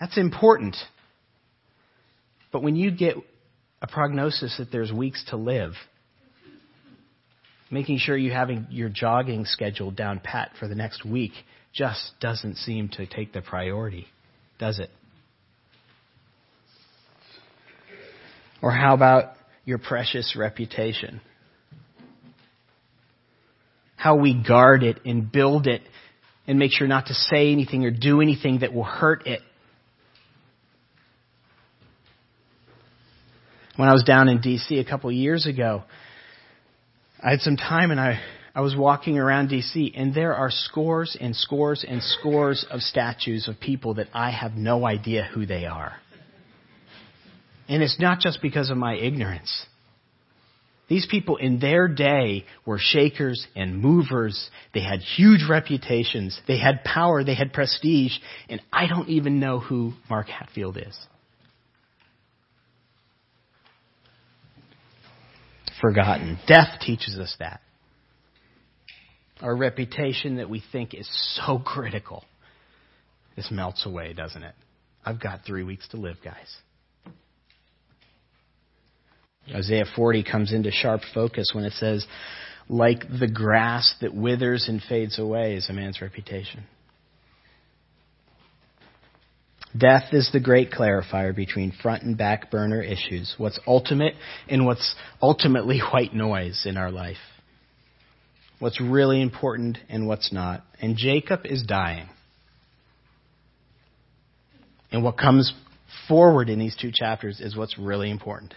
That's 0.00 0.16
important. 0.16 0.76
But 2.52 2.62
when 2.62 2.76
you 2.76 2.90
get 2.90 3.16
a 3.82 3.86
prognosis 3.86 4.56
that 4.58 4.72
there's 4.72 4.92
weeks 4.92 5.24
to 5.28 5.36
live, 5.36 5.72
making 7.70 7.98
sure 7.98 8.16
you 8.16 8.30
having 8.30 8.66
your 8.70 8.88
jogging 8.88 9.44
schedule 9.44 9.90
down 9.90 10.20
pat 10.20 10.52
for 10.58 10.68
the 10.68 10.74
next 10.74 11.04
week 11.04 11.32
just 11.74 12.12
doesn't 12.20 12.56
seem 12.56 12.88
to 12.88 13.06
take 13.06 13.32
the 13.32 13.42
priority, 13.42 14.06
does 14.58 14.78
it? 14.78 14.90
Or 18.60 18.70
how 18.70 18.94
about 18.94 19.34
your 19.64 19.78
precious 19.78 20.34
reputation? 20.36 21.20
How 23.96 24.16
we 24.16 24.34
guard 24.34 24.82
it 24.82 25.00
and 25.04 25.30
build 25.30 25.66
it 25.66 25.82
and 26.46 26.58
make 26.58 26.72
sure 26.72 26.88
not 26.88 27.06
to 27.06 27.14
say 27.14 27.52
anything 27.52 27.84
or 27.84 27.90
do 27.90 28.20
anything 28.20 28.60
that 28.60 28.72
will 28.72 28.84
hurt 28.84 29.26
it. 29.26 29.40
When 33.76 33.88
I 33.88 33.92
was 33.92 34.02
down 34.02 34.28
in 34.28 34.40
DC 34.40 34.80
a 34.80 34.84
couple 34.84 35.12
years 35.12 35.46
ago, 35.46 35.84
I 37.22 37.30
had 37.30 37.40
some 37.40 37.56
time 37.56 37.92
and 37.92 38.00
I, 38.00 38.20
I 38.58 38.60
was 38.60 38.74
walking 38.74 39.18
around 39.18 39.50
DC 39.50 39.92
and 39.94 40.12
there 40.12 40.34
are 40.34 40.50
scores 40.50 41.16
and 41.20 41.36
scores 41.36 41.84
and 41.88 42.02
scores 42.02 42.66
of 42.68 42.80
statues 42.80 43.46
of 43.46 43.60
people 43.60 43.94
that 43.94 44.08
I 44.12 44.32
have 44.32 44.54
no 44.54 44.84
idea 44.84 45.30
who 45.32 45.46
they 45.46 45.64
are. 45.66 45.94
And 47.68 47.84
it's 47.84 48.00
not 48.00 48.18
just 48.18 48.42
because 48.42 48.68
of 48.70 48.76
my 48.76 48.96
ignorance. 48.96 49.64
These 50.88 51.06
people 51.08 51.36
in 51.36 51.60
their 51.60 51.86
day 51.86 52.46
were 52.66 52.80
shakers 52.80 53.46
and 53.54 53.80
movers. 53.80 54.50
They 54.74 54.82
had 54.82 55.02
huge 55.02 55.44
reputations. 55.48 56.36
They 56.48 56.58
had 56.58 56.82
power. 56.82 57.22
They 57.22 57.36
had 57.36 57.52
prestige. 57.52 58.14
And 58.48 58.60
I 58.72 58.88
don't 58.88 59.08
even 59.08 59.38
know 59.38 59.60
who 59.60 59.92
Mark 60.10 60.26
Hatfield 60.26 60.78
is. 60.78 60.98
Forgotten. 65.80 66.40
Death 66.48 66.80
teaches 66.80 67.16
us 67.20 67.36
that. 67.38 67.60
Our 69.40 69.56
reputation 69.56 70.36
that 70.36 70.50
we 70.50 70.62
think 70.72 70.94
is 70.94 71.08
so 71.36 71.58
critical. 71.58 72.24
This 73.36 73.50
melts 73.50 73.86
away, 73.86 74.12
doesn't 74.12 74.42
it? 74.42 74.54
I've 75.04 75.20
got 75.20 75.44
three 75.46 75.62
weeks 75.62 75.86
to 75.88 75.96
live, 75.96 76.16
guys. 76.24 76.56
Isaiah 79.54 79.86
40 79.96 80.24
comes 80.24 80.52
into 80.52 80.70
sharp 80.70 81.02
focus 81.14 81.52
when 81.54 81.64
it 81.64 81.72
says, 81.74 82.06
like 82.68 83.04
the 83.08 83.28
grass 83.28 83.94
that 84.00 84.14
withers 84.14 84.66
and 84.68 84.82
fades 84.82 85.18
away 85.18 85.54
is 85.54 85.70
a 85.70 85.72
man's 85.72 86.02
reputation. 86.02 86.64
Death 89.76 90.12
is 90.12 90.30
the 90.32 90.40
great 90.40 90.70
clarifier 90.70 91.34
between 91.34 91.72
front 91.72 92.02
and 92.02 92.16
back 92.16 92.50
burner 92.50 92.82
issues, 92.82 93.34
what's 93.38 93.60
ultimate 93.66 94.14
and 94.48 94.66
what's 94.66 94.94
ultimately 95.22 95.80
white 95.92 96.14
noise 96.14 96.64
in 96.66 96.76
our 96.76 96.90
life. 96.90 97.16
What's 98.58 98.80
really 98.80 99.22
important 99.22 99.78
and 99.88 100.08
what's 100.08 100.32
not. 100.32 100.64
And 100.80 100.96
Jacob 100.96 101.40
is 101.44 101.62
dying. 101.62 102.08
And 104.90 105.04
what 105.04 105.16
comes 105.16 105.52
forward 106.08 106.48
in 106.48 106.58
these 106.58 106.76
two 106.76 106.90
chapters 106.92 107.40
is 107.40 107.56
what's 107.56 107.78
really 107.78 108.10
important. 108.10 108.54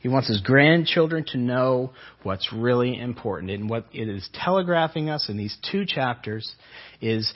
He 0.00 0.08
wants 0.08 0.28
his 0.28 0.40
grandchildren 0.40 1.24
to 1.32 1.38
know 1.38 1.92
what's 2.22 2.52
really 2.52 2.98
important. 2.98 3.50
And 3.50 3.68
what 3.68 3.86
it 3.92 4.08
is 4.08 4.28
telegraphing 4.32 5.10
us 5.10 5.28
in 5.28 5.36
these 5.36 5.56
two 5.72 5.84
chapters 5.86 6.54
is 7.00 7.32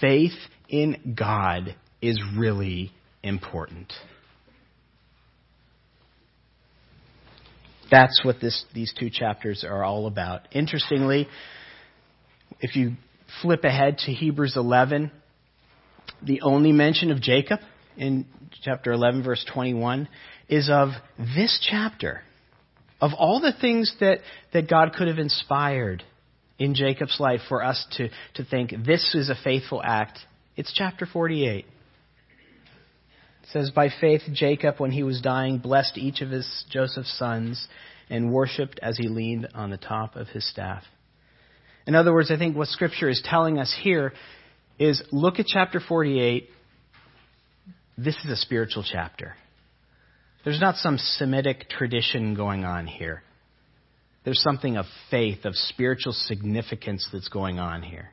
faith 0.00 0.32
in 0.68 1.16
God 1.18 1.74
is 2.00 2.22
really 2.36 2.92
important. 3.22 3.92
That's 7.94 8.24
what 8.24 8.40
this, 8.40 8.64
these 8.74 8.92
two 8.98 9.08
chapters 9.08 9.62
are 9.62 9.84
all 9.84 10.08
about. 10.08 10.48
Interestingly, 10.50 11.28
if 12.58 12.74
you 12.74 12.94
flip 13.40 13.62
ahead 13.62 13.98
to 13.98 14.12
Hebrews 14.12 14.56
11, 14.56 15.12
the 16.20 16.40
only 16.40 16.72
mention 16.72 17.12
of 17.12 17.20
Jacob 17.22 17.60
in 17.96 18.26
chapter 18.64 18.90
11, 18.90 19.22
verse 19.22 19.46
21, 19.54 20.08
is 20.48 20.68
of 20.68 20.88
this 21.36 21.64
chapter. 21.70 22.22
Of 23.00 23.12
all 23.16 23.40
the 23.40 23.52
things 23.60 23.94
that, 24.00 24.18
that 24.52 24.68
God 24.68 24.94
could 24.94 25.06
have 25.06 25.20
inspired 25.20 26.02
in 26.58 26.74
Jacob's 26.74 27.20
life 27.20 27.42
for 27.48 27.62
us 27.62 27.86
to, 27.98 28.08
to 28.34 28.44
think 28.44 28.74
this 28.84 29.14
is 29.14 29.30
a 29.30 29.36
faithful 29.44 29.80
act, 29.84 30.18
it's 30.56 30.72
chapter 30.74 31.06
48. 31.06 31.64
It 33.44 33.50
says, 33.52 33.70
By 33.70 33.90
faith, 34.00 34.22
Jacob, 34.32 34.76
when 34.78 34.90
he 34.90 35.02
was 35.02 35.20
dying, 35.20 35.58
blessed 35.58 35.98
each 35.98 36.22
of 36.22 36.30
his 36.30 36.64
Joseph's 36.70 37.16
sons 37.18 37.68
and 38.08 38.32
worshipped 38.32 38.80
as 38.82 38.96
he 38.96 39.08
leaned 39.08 39.48
on 39.54 39.68
the 39.68 39.76
top 39.76 40.16
of 40.16 40.28
his 40.28 40.48
staff. 40.48 40.82
In 41.86 41.94
other 41.94 42.12
words, 42.12 42.30
I 42.30 42.38
think 42.38 42.56
what 42.56 42.68
Scripture 42.68 43.10
is 43.10 43.22
telling 43.22 43.58
us 43.58 43.74
here 43.82 44.14
is 44.78 45.02
look 45.12 45.38
at 45.38 45.46
chapter 45.46 45.78
48. 45.78 46.48
This 47.98 48.16
is 48.24 48.30
a 48.30 48.36
spiritual 48.36 48.82
chapter. 48.82 49.34
There's 50.44 50.60
not 50.60 50.76
some 50.76 50.96
Semitic 50.96 51.68
tradition 51.68 52.34
going 52.34 52.64
on 52.64 52.86
here. 52.86 53.22
There's 54.24 54.42
something 54.42 54.78
of 54.78 54.86
faith, 55.10 55.44
of 55.44 55.54
spiritual 55.54 56.14
significance 56.14 57.06
that's 57.12 57.28
going 57.28 57.58
on 57.58 57.82
here. 57.82 58.08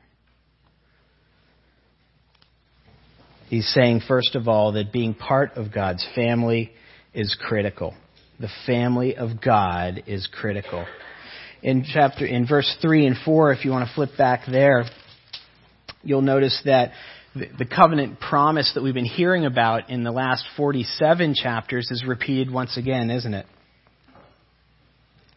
He's 3.52 3.68
saying, 3.74 4.00
first 4.08 4.34
of 4.34 4.48
all, 4.48 4.72
that 4.72 4.92
being 4.92 5.12
part 5.12 5.58
of 5.58 5.70
God's 5.70 6.02
family 6.14 6.72
is 7.12 7.36
critical. 7.38 7.92
The 8.40 8.48
family 8.64 9.14
of 9.14 9.42
God 9.42 10.04
is 10.06 10.26
critical. 10.26 10.86
In 11.62 11.84
chapter, 11.84 12.24
in 12.24 12.46
verse 12.46 12.74
3 12.80 13.04
and 13.04 13.16
4, 13.22 13.52
if 13.52 13.66
you 13.66 13.70
want 13.70 13.86
to 13.86 13.94
flip 13.94 14.12
back 14.16 14.44
there, 14.50 14.86
you'll 16.02 16.22
notice 16.22 16.62
that 16.64 16.92
the 17.34 17.66
covenant 17.66 18.20
promise 18.20 18.72
that 18.74 18.82
we've 18.82 18.94
been 18.94 19.04
hearing 19.04 19.44
about 19.44 19.90
in 19.90 20.02
the 20.02 20.12
last 20.12 20.46
47 20.56 21.34
chapters 21.34 21.90
is 21.90 22.06
repeated 22.06 22.50
once 22.50 22.78
again, 22.78 23.10
isn't 23.10 23.34
it? 23.34 23.44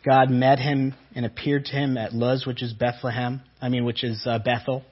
God 0.05 0.29
met 0.29 0.57
him 0.57 0.93
and 1.15 1.25
appeared 1.25 1.65
to 1.65 1.73
him 1.73 1.97
at 1.97 2.13
Luz, 2.13 2.45
which 2.45 2.63
is 2.63 2.71
Bethlehem, 2.71 3.41
I 3.61 3.67
mean, 3.67 3.83
which 3.83 4.05
is 4.05 4.25
uh, 4.25 4.39
Bethel, 4.39 4.85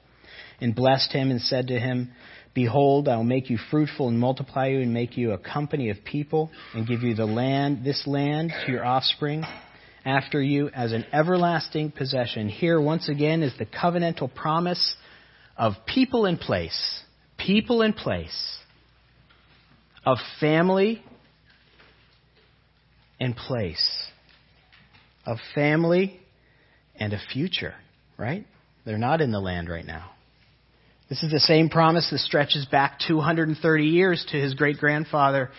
and 0.60 0.74
blessed 0.74 1.12
him 1.12 1.30
and 1.30 1.40
said 1.40 1.68
to 1.68 1.78
him, 1.78 2.12
Behold, 2.54 3.08
I 3.08 3.16
will 3.16 3.24
make 3.24 3.50
you 3.50 3.58
fruitful 3.70 4.08
and 4.08 4.18
multiply 4.18 4.68
you 4.68 4.80
and 4.80 4.94
make 4.94 5.16
you 5.16 5.32
a 5.32 5.38
company 5.38 5.90
of 5.90 6.04
people 6.04 6.50
and 6.72 6.86
give 6.86 7.02
you 7.02 7.14
the 7.14 7.26
land, 7.26 7.84
this 7.84 8.06
land 8.06 8.52
to 8.64 8.72
your 8.72 8.84
offspring 8.84 9.42
after 10.04 10.40
you 10.40 10.68
as 10.68 10.92
an 10.92 11.04
everlasting 11.12 11.90
possession. 11.90 12.48
Here, 12.48 12.80
once 12.80 13.08
again, 13.08 13.42
is 13.42 13.52
the 13.58 13.66
covenantal 13.66 14.32
promise 14.32 14.94
of 15.56 15.72
people 15.86 16.26
in 16.26 16.38
place, 16.38 17.02
people 17.36 17.82
in 17.82 17.92
place, 17.92 18.58
of 20.06 20.18
family 20.38 21.02
in 23.18 23.34
place, 23.34 24.06
of 25.26 25.38
family 25.54 26.20
and 26.94 27.12
a 27.12 27.20
future, 27.32 27.74
right? 28.18 28.46
They're 28.84 28.98
not 28.98 29.20
in 29.20 29.32
the 29.32 29.40
land 29.40 29.68
right 29.68 29.86
now. 29.86 30.10
This 31.08 31.22
is 31.22 31.30
the 31.30 31.40
same 31.40 31.68
promise 31.68 32.08
that 32.10 32.18
stretches 32.18 32.64
back 32.64 32.98
230 33.06 33.84
years 33.84 34.24
to 34.30 34.40
his 34.40 34.54
great 34.54 34.78
grandfather, 34.78 35.50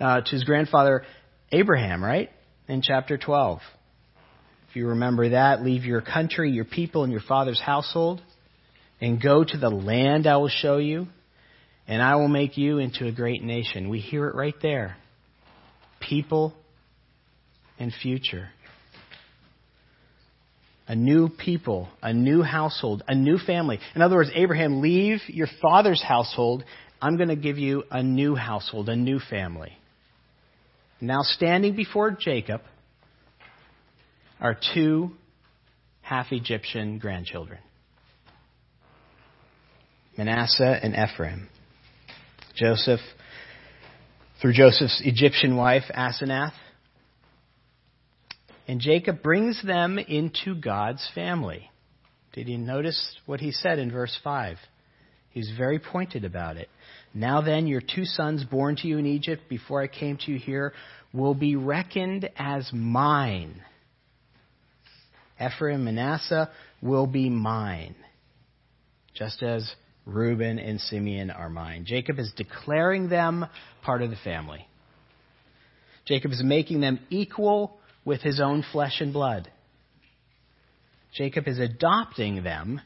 uh, 0.00 0.22
to 0.22 0.30
his 0.30 0.42
grandfather 0.42 1.04
Abraham, 1.52 2.02
right? 2.02 2.30
In 2.66 2.82
chapter 2.82 3.16
12. 3.16 3.60
If 4.68 4.76
you 4.76 4.88
remember 4.88 5.30
that, 5.30 5.62
leave 5.62 5.84
your 5.84 6.00
country, 6.00 6.50
your 6.50 6.64
people, 6.64 7.04
and 7.04 7.12
your 7.12 7.22
father's 7.22 7.60
household, 7.60 8.20
and 9.00 9.22
go 9.22 9.44
to 9.44 9.56
the 9.56 9.70
land 9.70 10.26
I 10.26 10.36
will 10.38 10.48
show 10.48 10.78
you, 10.78 11.06
and 11.86 12.02
I 12.02 12.16
will 12.16 12.28
make 12.28 12.58
you 12.58 12.78
into 12.78 13.06
a 13.06 13.12
great 13.12 13.42
nation. 13.42 13.88
We 13.88 14.00
hear 14.00 14.26
it 14.26 14.34
right 14.34 14.56
there. 14.60 14.96
People 16.00 16.54
and 17.78 17.92
future 18.02 18.48
a 20.88 20.96
new 20.96 21.28
people, 21.28 21.88
a 22.02 22.12
new 22.12 22.42
household, 22.42 23.02
a 23.06 23.14
new 23.14 23.38
family. 23.38 23.78
In 23.94 24.00
other 24.00 24.16
words, 24.16 24.30
Abraham, 24.34 24.80
leave 24.80 25.20
your 25.28 25.48
father's 25.60 26.02
household. 26.02 26.64
I'm 27.00 27.16
going 27.16 27.28
to 27.28 27.36
give 27.36 27.58
you 27.58 27.84
a 27.90 28.02
new 28.02 28.34
household, 28.34 28.88
a 28.88 28.96
new 28.96 29.20
family. 29.30 29.76
Now, 31.00 31.20
standing 31.22 31.76
before 31.76 32.16
Jacob 32.18 32.62
are 34.40 34.58
two 34.74 35.12
half 36.00 36.32
Egyptian 36.32 36.98
grandchildren 36.98 37.58
Manasseh 40.16 40.80
and 40.82 40.96
Ephraim. 40.96 41.48
Joseph, 42.56 42.98
through 44.42 44.52
Joseph's 44.52 45.00
Egyptian 45.04 45.56
wife, 45.56 45.84
Asenath, 45.94 46.54
and 48.68 48.80
Jacob 48.80 49.22
brings 49.22 49.60
them 49.64 49.98
into 49.98 50.54
God's 50.54 51.08
family. 51.14 51.70
Did 52.34 52.48
you 52.48 52.58
notice 52.58 53.16
what 53.24 53.40
he 53.40 53.50
said 53.50 53.78
in 53.78 53.90
verse 53.90 54.16
5? 54.22 54.58
He's 55.30 55.50
very 55.56 55.78
pointed 55.78 56.24
about 56.24 56.58
it. 56.58 56.68
Now 57.14 57.40
then, 57.40 57.66
your 57.66 57.80
two 57.80 58.04
sons 58.04 58.44
born 58.44 58.76
to 58.76 58.86
you 58.86 58.98
in 58.98 59.06
Egypt 59.06 59.48
before 59.48 59.82
I 59.82 59.88
came 59.88 60.18
to 60.18 60.32
you 60.32 60.38
here 60.38 60.74
will 61.14 61.34
be 61.34 61.56
reckoned 61.56 62.28
as 62.36 62.70
mine. 62.72 63.62
Ephraim, 65.40 65.86
and 65.86 65.96
Manasseh 65.96 66.50
will 66.82 67.06
be 67.06 67.30
mine, 67.30 67.94
just 69.14 69.42
as 69.42 69.70
Reuben 70.04 70.58
and 70.58 70.80
Simeon 70.80 71.30
are 71.30 71.48
mine. 71.48 71.84
Jacob 71.86 72.18
is 72.18 72.32
declaring 72.36 73.08
them 73.08 73.46
part 73.82 74.02
of 74.02 74.10
the 74.10 74.16
family. 74.16 74.66
Jacob 76.04 76.32
is 76.32 76.42
making 76.42 76.80
them 76.80 76.98
equal 77.10 77.78
with 78.04 78.20
his 78.22 78.40
own 78.40 78.64
flesh 78.72 79.00
and 79.00 79.12
blood. 79.12 79.50
Jacob 81.14 81.48
is 81.48 81.58
adopting 81.58 82.42
them 82.42 82.80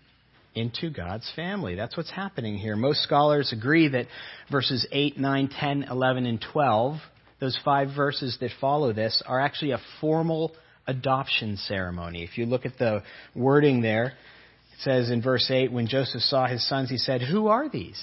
into 0.55 0.91
God's 0.91 1.31
family. 1.35 1.75
That's 1.75 1.97
what's 1.97 2.11
happening 2.11 2.57
here. 2.57 2.77
Most 2.77 3.03
scholars 3.03 3.53
agree 3.53 3.89
that 3.89 4.07
verses 4.51 4.87
8, 4.93 5.19
9, 5.19 5.49
10, 5.49 5.85
11, 5.85 6.27
and 6.27 6.45
12, 6.53 6.97
those 7.41 7.59
five 7.65 7.89
verses 7.97 8.37
that 8.41 8.51
follow 8.61 8.93
this, 8.93 9.23
are 9.27 9.41
actually 9.41 9.73
a 9.73 9.81
formal 10.01 10.53
adoption 10.87 11.57
ceremony. 11.57 12.23
If 12.23 12.39
you 12.39 12.47
look 12.47 12.67
at 12.67 12.79
the 12.79 13.03
wording 13.35 13.81
there, 13.81 14.07
it 14.07 14.81
says 14.81 15.11
in 15.11 15.23
verse 15.23 15.51
8, 15.51 15.73
when 15.73 15.87
Joseph 15.89 16.23
saw 16.23 16.47
his 16.47 16.67
sons, 16.69 16.91
he 16.91 16.99
said, 16.99 17.23
Who 17.23 17.49
are 17.49 17.69
these? 17.69 18.01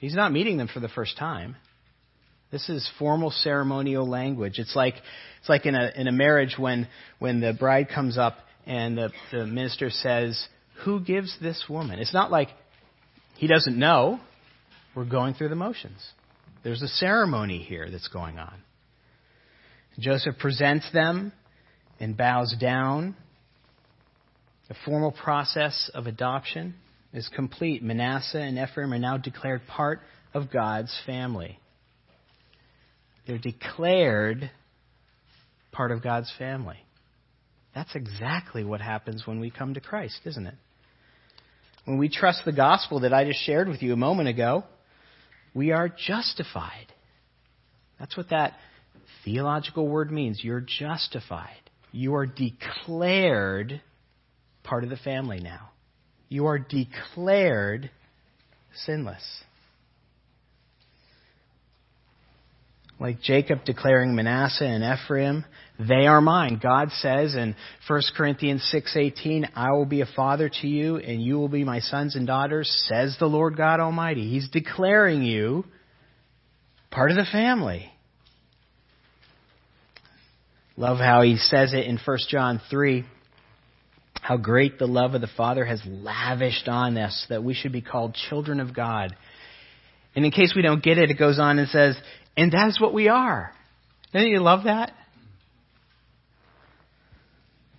He's 0.00 0.14
not 0.14 0.32
meeting 0.32 0.56
them 0.56 0.68
for 0.68 0.80
the 0.80 0.88
first 0.88 1.16
time. 1.16 1.56
This 2.52 2.68
is 2.68 2.88
formal 2.98 3.30
ceremonial 3.30 4.06
language. 4.06 4.58
It's 4.58 4.76
like 4.76 4.94
it's 5.40 5.48
like 5.48 5.64
in 5.64 5.74
a 5.74 5.90
in 5.96 6.06
a 6.06 6.12
marriage 6.12 6.56
when 6.58 6.86
when 7.18 7.40
the 7.40 7.54
bride 7.54 7.88
comes 7.88 8.18
up 8.18 8.36
and 8.66 8.96
the, 8.96 9.10
the 9.32 9.46
minister 9.46 9.88
says, 9.88 10.46
"Who 10.84 11.00
gives 11.00 11.34
this 11.40 11.64
woman?" 11.68 11.98
It's 11.98 12.12
not 12.12 12.30
like 12.30 12.50
he 13.36 13.46
doesn't 13.46 13.76
know. 13.76 14.20
We're 14.94 15.06
going 15.06 15.32
through 15.32 15.48
the 15.48 15.56
motions. 15.56 16.06
There's 16.62 16.82
a 16.82 16.88
ceremony 16.88 17.58
here 17.58 17.88
that's 17.90 18.08
going 18.08 18.38
on. 18.38 18.54
Joseph 19.98 20.36
presents 20.38 20.90
them 20.92 21.32
and 21.98 22.16
bows 22.16 22.54
down. 22.60 23.16
The 24.68 24.76
formal 24.84 25.12
process 25.12 25.90
of 25.94 26.06
adoption 26.06 26.74
is 27.14 27.28
complete. 27.34 27.82
Manasseh 27.82 28.40
and 28.40 28.58
Ephraim 28.58 28.92
are 28.92 28.98
now 28.98 29.16
declared 29.16 29.62
part 29.66 30.00
of 30.34 30.52
God's 30.52 30.94
family. 31.06 31.58
They're 33.26 33.38
declared 33.38 34.50
part 35.70 35.90
of 35.90 36.02
God's 36.02 36.32
family. 36.38 36.78
That's 37.74 37.94
exactly 37.94 38.64
what 38.64 38.80
happens 38.80 39.26
when 39.26 39.40
we 39.40 39.50
come 39.50 39.74
to 39.74 39.80
Christ, 39.80 40.20
isn't 40.26 40.46
it? 40.46 40.54
When 41.84 41.98
we 41.98 42.08
trust 42.08 42.44
the 42.44 42.52
gospel 42.52 43.00
that 43.00 43.12
I 43.12 43.24
just 43.24 43.44
shared 43.44 43.68
with 43.68 43.82
you 43.82 43.92
a 43.92 43.96
moment 43.96 44.28
ago, 44.28 44.64
we 45.54 45.72
are 45.72 45.88
justified. 45.88 46.92
That's 47.98 48.16
what 48.16 48.30
that 48.30 48.54
theological 49.24 49.88
word 49.88 50.10
means. 50.12 50.42
You're 50.42 50.60
justified. 50.60 51.56
You 51.92 52.14
are 52.14 52.26
declared 52.26 53.80
part 54.62 54.84
of 54.84 54.90
the 54.90 54.96
family 54.96 55.40
now. 55.40 55.70
You 56.28 56.46
are 56.46 56.58
declared 56.58 57.90
sinless. 58.86 59.22
Like 63.02 63.20
Jacob 63.20 63.64
declaring 63.64 64.14
Manasseh 64.14 64.64
and 64.64 64.84
Ephraim, 64.84 65.44
they 65.76 66.06
are 66.06 66.20
mine. 66.20 66.60
God 66.62 66.92
says 66.92 67.34
in 67.34 67.56
1 67.88 68.02
Corinthians 68.16 68.62
6:18, 68.72 69.48
I 69.56 69.72
will 69.72 69.86
be 69.86 70.02
a 70.02 70.06
father 70.06 70.48
to 70.48 70.68
you 70.68 70.98
and 70.98 71.20
you 71.20 71.36
will 71.36 71.48
be 71.48 71.64
my 71.64 71.80
sons 71.80 72.14
and 72.14 72.28
daughters, 72.28 72.70
says 72.88 73.16
the 73.18 73.26
Lord 73.26 73.56
God 73.56 73.80
Almighty. 73.80 74.30
He's 74.30 74.48
declaring 74.50 75.24
you 75.24 75.64
part 76.92 77.10
of 77.10 77.16
the 77.16 77.24
family. 77.24 77.92
Love 80.76 80.98
how 80.98 81.22
he 81.22 81.38
says 81.38 81.74
it 81.74 81.86
in 81.86 81.98
1 81.98 82.18
John 82.28 82.60
3 82.70 83.04
how 84.20 84.36
great 84.36 84.78
the 84.78 84.86
love 84.86 85.16
of 85.16 85.20
the 85.20 85.26
Father 85.36 85.64
has 85.64 85.82
lavished 85.84 86.68
on 86.68 86.96
us 86.96 87.26
that 87.28 87.42
we 87.42 87.54
should 87.54 87.72
be 87.72 87.80
called 87.80 88.14
children 88.14 88.60
of 88.60 88.72
God. 88.72 89.16
And 90.14 90.24
in 90.24 90.30
case 90.30 90.52
we 90.54 90.62
don't 90.62 90.82
get 90.82 90.98
it, 90.98 91.10
it 91.10 91.18
goes 91.18 91.40
on 91.40 91.58
and 91.58 91.68
says, 91.68 91.96
and 92.36 92.52
that's 92.52 92.80
what 92.80 92.94
we 92.94 93.08
are. 93.08 93.52
Don't 94.12 94.28
you 94.28 94.40
love 94.40 94.64
that? 94.64 94.92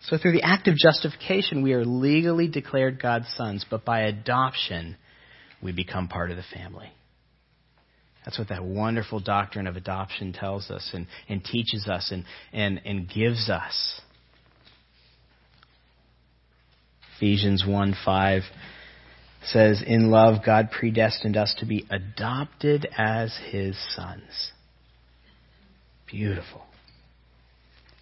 So, 0.02 0.18
through 0.18 0.34
the 0.34 0.44
act 0.44 0.68
of 0.68 0.76
justification, 0.76 1.64
we 1.64 1.74
are 1.74 1.86
legally 1.86 2.50
declared 2.50 3.02
God's 3.02 3.28
sons, 3.38 3.66
but 3.70 3.86
by 3.86 4.02
adoption, 4.02 4.98
we 5.62 5.72
become 5.72 6.10
part 6.10 6.30
of 6.30 6.36
the 6.36 6.44
family. 6.54 6.92
That's 8.26 8.38
what 8.38 8.50
that 8.50 8.64
wonderful 8.64 9.20
doctrine 9.20 9.68
of 9.68 9.76
adoption 9.76 10.34
tells 10.34 10.70
us 10.70 10.90
and, 10.94 11.08
and 11.30 11.44
teaches 11.44 11.88
us 11.88 12.12
and, 12.12 12.26
and, 12.52 12.82
and 12.86 13.10
gives 13.10 13.50
us. 13.50 14.02
Ephesians 17.18 17.64
1 17.66 17.96
5 18.04 18.42
says, 19.46 19.82
In 19.86 20.10
love, 20.10 20.44
God 20.46 20.72
predestined 20.72 21.38
us 21.38 21.54
to 21.60 21.66
be 21.66 21.86
adopted 21.90 22.88
as 22.98 23.36
his 23.52 23.78
sons. 23.96 24.52
Beautiful. 26.08 26.64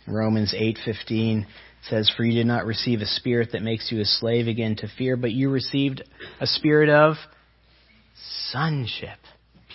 Romans 0.07 0.53
8:15 0.53 1.45
says, 1.83 2.09
"For 2.09 2.23
you 2.23 2.33
did 2.33 2.47
not 2.47 2.65
receive 2.65 3.01
a 3.01 3.05
spirit 3.05 3.51
that 3.51 3.61
makes 3.61 3.91
you 3.91 4.01
a 4.01 4.05
slave 4.05 4.47
again 4.47 4.75
to 4.77 4.87
fear, 4.87 5.15
but 5.15 5.31
you 5.31 5.49
received 5.49 6.03
a 6.39 6.47
spirit 6.47 6.89
of 6.89 7.17
sonship." 8.51 9.19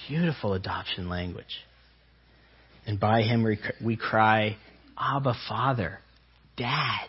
Beautiful 0.09 0.55
adoption 0.55 1.09
language. 1.09 1.65
And 2.87 3.01
by 3.01 3.23
him 3.23 3.43
we 3.81 3.97
cry, 3.97 4.57
Abba, 4.97 5.35
Father, 5.49 6.01
Dad. 6.57 7.09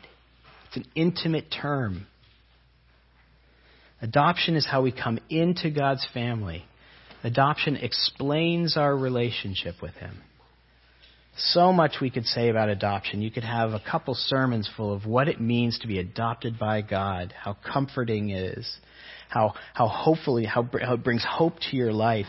It's 0.68 0.78
an 0.78 0.86
intimate 0.96 1.52
term. 1.52 2.08
Adoption 4.02 4.56
is 4.56 4.66
how 4.66 4.82
we 4.82 4.92
come 4.92 5.20
into 5.30 5.72
God's 5.72 6.08
family. 6.14 6.66
Adoption 7.24 7.76
explains 7.76 8.78
our 8.78 8.96
relationship 8.96 9.76
with 9.82 9.94
Him. 9.96 10.22
So 11.38 11.72
much 11.72 11.98
we 12.02 12.10
could 12.10 12.26
say 12.26 12.50
about 12.50 12.70
adoption. 12.70 13.22
You 13.22 13.30
could 13.30 13.44
have 13.44 13.72
a 13.72 13.80
couple 13.80 14.16
sermons 14.16 14.70
full 14.76 14.92
of 14.92 15.06
what 15.06 15.28
it 15.28 15.40
means 15.40 15.78
to 15.80 15.88
be 15.88 16.00
adopted 16.00 16.58
by 16.58 16.82
God, 16.82 17.34
how 17.38 17.56
comforting 17.72 18.30
it 18.30 18.58
is, 18.58 18.78
how, 19.30 19.54
how 19.74 19.88
hopefully, 19.88 20.46
how, 20.46 20.68
how 20.82 20.96
it 20.96 21.04
brings 21.04 21.24
hope 21.28 21.60
to 21.70 21.78
your 21.78 21.94
life, 21.94 22.26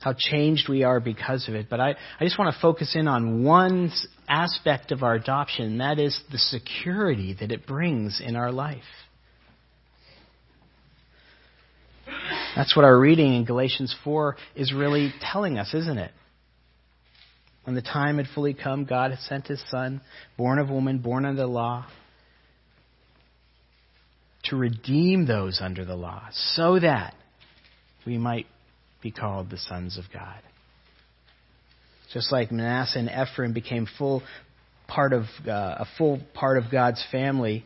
how 0.00 0.14
changed 0.16 0.68
we 0.68 0.82
are 0.82 0.98
because 0.98 1.46
of 1.46 1.54
it. 1.54 1.68
But 1.68 1.80
I, 1.80 1.90
I 2.18 2.24
just 2.24 2.38
want 2.38 2.54
to 2.54 2.60
focus 2.60 2.94
in 2.94 3.06
on 3.06 3.44
one 3.44 3.90
aspect 4.28 4.90
of 4.90 5.02
our 5.02 5.14
adoption, 5.14 5.66
and 5.66 5.80
that 5.80 5.98
is 5.98 6.18
the 6.32 6.38
security 6.38 7.36
that 7.38 7.52
it 7.52 7.66
brings 7.66 8.22
in 8.24 8.34
our 8.34 8.52
life. 8.52 8.82
That's 12.56 12.76
what 12.76 12.84
our 12.84 12.98
reading 12.98 13.34
in 13.34 13.44
Galatians 13.44 13.94
4 14.04 14.36
is 14.54 14.72
really 14.72 15.12
telling 15.20 15.58
us, 15.58 15.74
isn't 15.74 15.98
it? 15.98 16.12
When 17.64 17.74
the 17.74 17.82
time 17.82 18.18
had 18.18 18.26
fully 18.34 18.54
come, 18.54 18.84
God 18.84 19.10
had 19.10 19.20
sent 19.20 19.46
his 19.46 19.62
Son, 19.70 20.00
born 20.36 20.58
of 20.58 20.68
woman, 20.68 20.98
born 20.98 21.24
under 21.24 21.42
the 21.42 21.48
law, 21.48 21.86
to 24.44 24.56
redeem 24.56 25.26
those 25.26 25.60
under 25.62 25.84
the 25.84 25.96
law, 25.96 26.28
so 26.32 26.78
that 26.78 27.14
we 28.06 28.18
might 28.18 28.46
be 29.02 29.10
called 29.10 29.50
the 29.50 29.58
sons 29.58 29.98
of 29.98 30.04
God. 30.12 30.40
Just 32.12 32.30
like 32.30 32.52
Manasseh 32.52 32.98
and 32.98 33.08
Ephraim 33.08 33.52
became 33.52 33.88
full 33.98 34.22
part 34.86 35.12
of 35.12 35.24
uh, 35.46 35.50
a 35.50 35.86
full 35.96 36.20
part 36.34 36.58
of 36.58 36.70
God's 36.70 37.04
family 37.10 37.64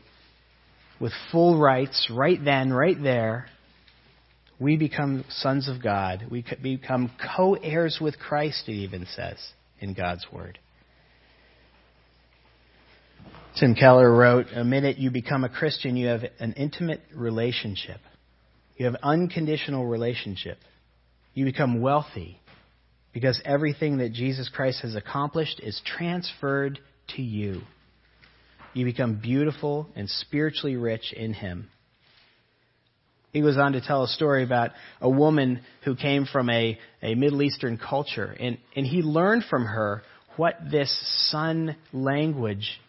with 1.00 1.12
full 1.32 1.58
rights 1.58 2.10
right 2.14 2.42
then, 2.42 2.72
right 2.72 2.96
there, 3.02 3.46
we 4.60 4.76
become 4.76 5.24
sons 5.28 5.68
of 5.68 5.82
God. 5.82 6.26
We 6.30 6.44
become 6.62 7.10
co-heirs 7.36 7.98
with 8.00 8.18
Christ, 8.18 8.64
it 8.68 8.72
even 8.72 9.06
says 9.14 9.36
in 9.80 9.94
God's 9.94 10.26
Word. 10.32 10.58
Tim 13.58 13.74
Keller 13.74 14.12
wrote, 14.12 14.46
A 14.54 14.64
minute 14.64 14.98
you 14.98 15.10
become 15.10 15.44
a 15.44 15.48
Christian, 15.48 15.96
you 15.96 16.08
have 16.08 16.22
an 16.38 16.52
intimate 16.54 17.00
relationship. 17.14 18.00
You 18.76 18.86
have 18.86 18.96
unconditional 19.02 19.86
relationship. 19.86 20.58
You 21.34 21.44
become 21.44 21.80
wealthy 21.80 22.40
because 23.12 23.40
everything 23.44 23.98
that 23.98 24.12
Jesus 24.12 24.48
Christ 24.48 24.82
has 24.82 24.94
accomplished 24.94 25.60
is 25.60 25.80
transferred 25.84 26.78
to 27.16 27.22
you. 27.22 27.62
You 28.74 28.84
become 28.84 29.20
beautiful 29.20 29.88
and 29.96 30.08
spiritually 30.08 30.76
rich 30.76 31.12
in 31.12 31.32
Him. 31.32 31.68
He 33.32 33.40
goes 33.40 33.58
on 33.58 33.72
to 33.72 33.80
tell 33.80 34.04
a 34.04 34.08
story 34.08 34.42
about 34.42 34.70
a 35.00 35.08
woman 35.08 35.60
who 35.84 35.94
came 35.94 36.24
from 36.24 36.48
a, 36.48 36.78
a 37.02 37.14
Middle 37.14 37.42
Eastern 37.42 37.76
culture, 37.78 38.34
and, 38.38 38.58
and 38.74 38.86
he 38.86 39.02
learned 39.02 39.44
from 39.44 39.66
her 39.66 40.02
what 40.36 40.58
this 40.70 40.90
son 41.30 41.76
language 41.92 42.80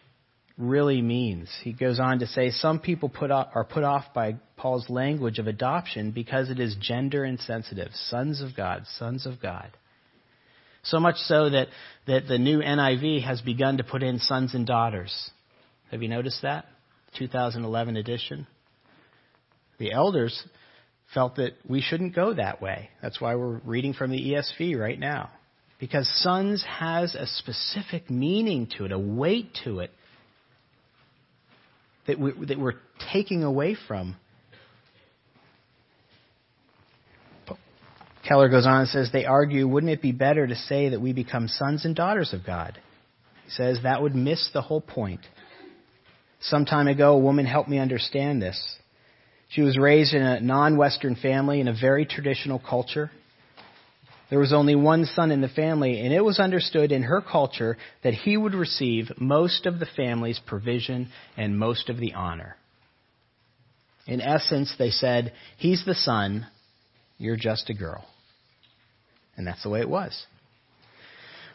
really 0.56 1.02
means. 1.02 1.48
He 1.62 1.72
goes 1.72 1.98
on 1.98 2.20
to 2.20 2.26
say 2.26 2.50
some 2.50 2.78
people 2.78 3.08
put 3.08 3.30
off, 3.30 3.48
are 3.54 3.64
put 3.64 3.82
off 3.82 4.04
by 4.14 4.36
Paul's 4.56 4.88
language 4.88 5.38
of 5.38 5.46
adoption 5.46 6.10
because 6.12 6.50
it 6.50 6.60
is 6.60 6.76
gender 6.80 7.24
insensitive. 7.24 7.90
Sons 8.08 8.40
of 8.40 8.56
God, 8.56 8.84
sons 8.98 9.26
of 9.26 9.40
God. 9.40 9.70
So 10.82 11.00
much 11.00 11.16
so 11.16 11.50
that, 11.50 11.68
that 12.06 12.26
the 12.28 12.38
new 12.38 12.60
NIV 12.60 13.24
has 13.24 13.40
begun 13.40 13.78
to 13.78 13.84
put 13.84 14.02
in 14.02 14.18
sons 14.18 14.54
and 14.54 14.66
daughters. 14.66 15.30
Have 15.90 16.02
you 16.02 16.08
noticed 16.08 16.42
that? 16.42 16.66
2011 17.18 17.96
edition. 17.96 18.46
The 19.80 19.92
elders 19.92 20.44
felt 21.14 21.36
that 21.36 21.54
we 21.66 21.80
shouldn't 21.80 22.14
go 22.14 22.34
that 22.34 22.62
way. 22.62 22.90
That's 23.02 23.20
why 23.20 23.34
we're 23.34 23.58
reading 23.64 23.94
from 23.94 24.10
the 24.10 24.18
ESV 24.32 24.78
right 24.78 24.98
now. 24.98 25.30
Because 25.80 26.08
sons 26.22 26.62
has 26.68 27.14
a 27.14 27.26
specific 27.26 28.10
meaning 28.10 28.68
to 28.76 28.84
it, 28.84 28.92
a 28.92 28.98
weight 28.98 29.56
to 29.64 29.80
it 29.80 29.90
that, 32.06 32.20
we, 32.20 32.32
that 32.46 32.58
we're 32.58 32.74
taking 33.10 33.42
away 33.42 33.74
from. 33.88 34.16
Keller 38.28 38.50
goes 38.50 38.66
on 38.66 38.80
and 38.80 38.88
says, 38.88 39.08
They 39.10 39.24
argue, 39.24 39.66
wouldn't 39.66 39.90
it 39.90 40.02
be 40.02 40.12
better 40.12 40.46
to 40.46 40.54
say 40.54 40.90
that 40.90 41.00
we 41.00 41.14
become 41.14 41.48
sons 41.48 41.86
and 41.86 41.96
daughters 41.96 42.34
of 42.34 42.44
God? 42.44 42.78
He 43.46 43.50
says 43.52 43.78
that 43.82 44.02
would 44.02 44.14
miss 44.14 44.50
the 44.52 44.60
whole 44.60 44.82
point. 44.82 45.20
Some 46.42 46.66
time 46.66 46.86
ago, 46.86 47.14
a 47.14 47.18
woman 47.18 47.46
helped 47.46 47.70
me 47.70 47.78
understand 47.78 48.42
this. 48.42 48.76
She 49.50 49.62
was 49.62 49.76
raised 49.76 50.14
in 50.14 50.22
a 50.22 50.40
non 50.40 50.76
Western 50.76 51.16
family 51.16 51.60
in 51.60 51.68
a 51.68 51.74
very 51.78 52.06
traditional 52.06 52.58
culture. 52.58 53.10
There 54.30 54.38
was 54.38 54.52
only 54.52 54.76
one 54.76 55.06
son 55.06 55.32
in 55.32 55.40
the 55.40 55.48
family, 55.48 56.00
and 56.00 56.14
it 56.14 56.24
was 56.24 56.38
understood 56.38 56.92
in 56.92 57.02
her 57.02 57.20
culture 57.20 57.76
that 58.04 58.14
he 58.14 58.36
would 58.36 58.54
receive 58.54 59.10
most 59.18 59.66
of 59.66 59.80
the 59.80 59.88
family's 59.96 60.38
provision 60.38 61.08
and 61.36 61.58
most 61.58 61.88
of 61.88 61.98
the 61.98 62.14
honor. 62.14 62.56
In 64.06 64.20
essence, 64.20 64.72
they 64.78 64.90
said, 64.90 65.32
He's 65.56 65.84
the 65.84 65.96
son, 65.96 66.46
you're 67.18 67.36
just 67.36 67.70
a 67.70 67.74
girl. 67.74 68.04
And 69.36 69.44
that's 69.44 69.64
the 69.64 69.70
way 69.70 69.80
it 69.80 69.88
was. 69.88 70.26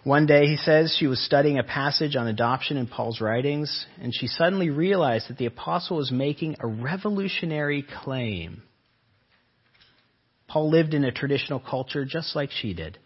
One 0.05 0.27
day, 0.27 0.45
he 0.45 0.57
says, 0.57 0.95
she 0.95 1.07
was 1.07 1.19
studying 1.19 1.57
a 1.57 1.63
passage 1.63 2.15
on 2.15 2.27
adoption 2.27 2.77
in 2.77 2.85
Paul's 2.85 3.19
writings, 3.19 3.87
and 3.99 4.13
she 4.13 4.27
suddenly 4.27 4.69
realized 4.69 5.29
that 5.29 5.39
the 5.39 5.47
apostle 5.47 5.97
was 5.97 6.11
making 6.11 6.57
a 6.59 6.67
revolutionary 6.67 7.83
claim. 8.03 8.61
Paul 10.47 10.69
lived 10.69 10.93
in 10.93 11.03
a 11.03 11.11
traditional 11.11 11.59
culture 11.59 12.05
just 12.05 12.35
like 12.35 12.51
she 12.51 12.75
did. 12.75 12.99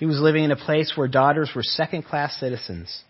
He 0.00 0.06
was 0.06 0.18
living 0.18 0.42
in 0.42 0.50
a 0.50 0.56
place 0.56 0.94
where 0.96 1.06
daughters 1.06 1.52
were 1.54 1.62
second 1.62 2.02
class 2.02 2.36
citizens. 2.40 3.04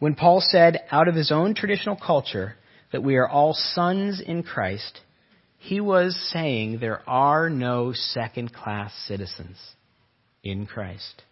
When 0.00 0.16
Paul 0.16 0.42
said, 0.46 0.80
out 0.90 1.08
of 1.08 1.14
his 1.14 1.32
own 1.32 1.54
traditional 1.54 1.96
culture, 1.96 2.56
that 2.92 3.02
we 3.02 3.16
are 3.16 3.26
all 3.26 3.54
sons 3.54 4.20
in 4.20 4.42
Christ, 4.42 5.00
he 5.56 5.80
was 5.80 6.14
saying 6.34 6.80
there 6.80 7.00
are 7.08 7.48
no 7.48 7.94
second 7.94 8.52
class 8.52 8.92
citizens 9.08 9.56
in 10.44 10.66
Christ. 10.66 11.22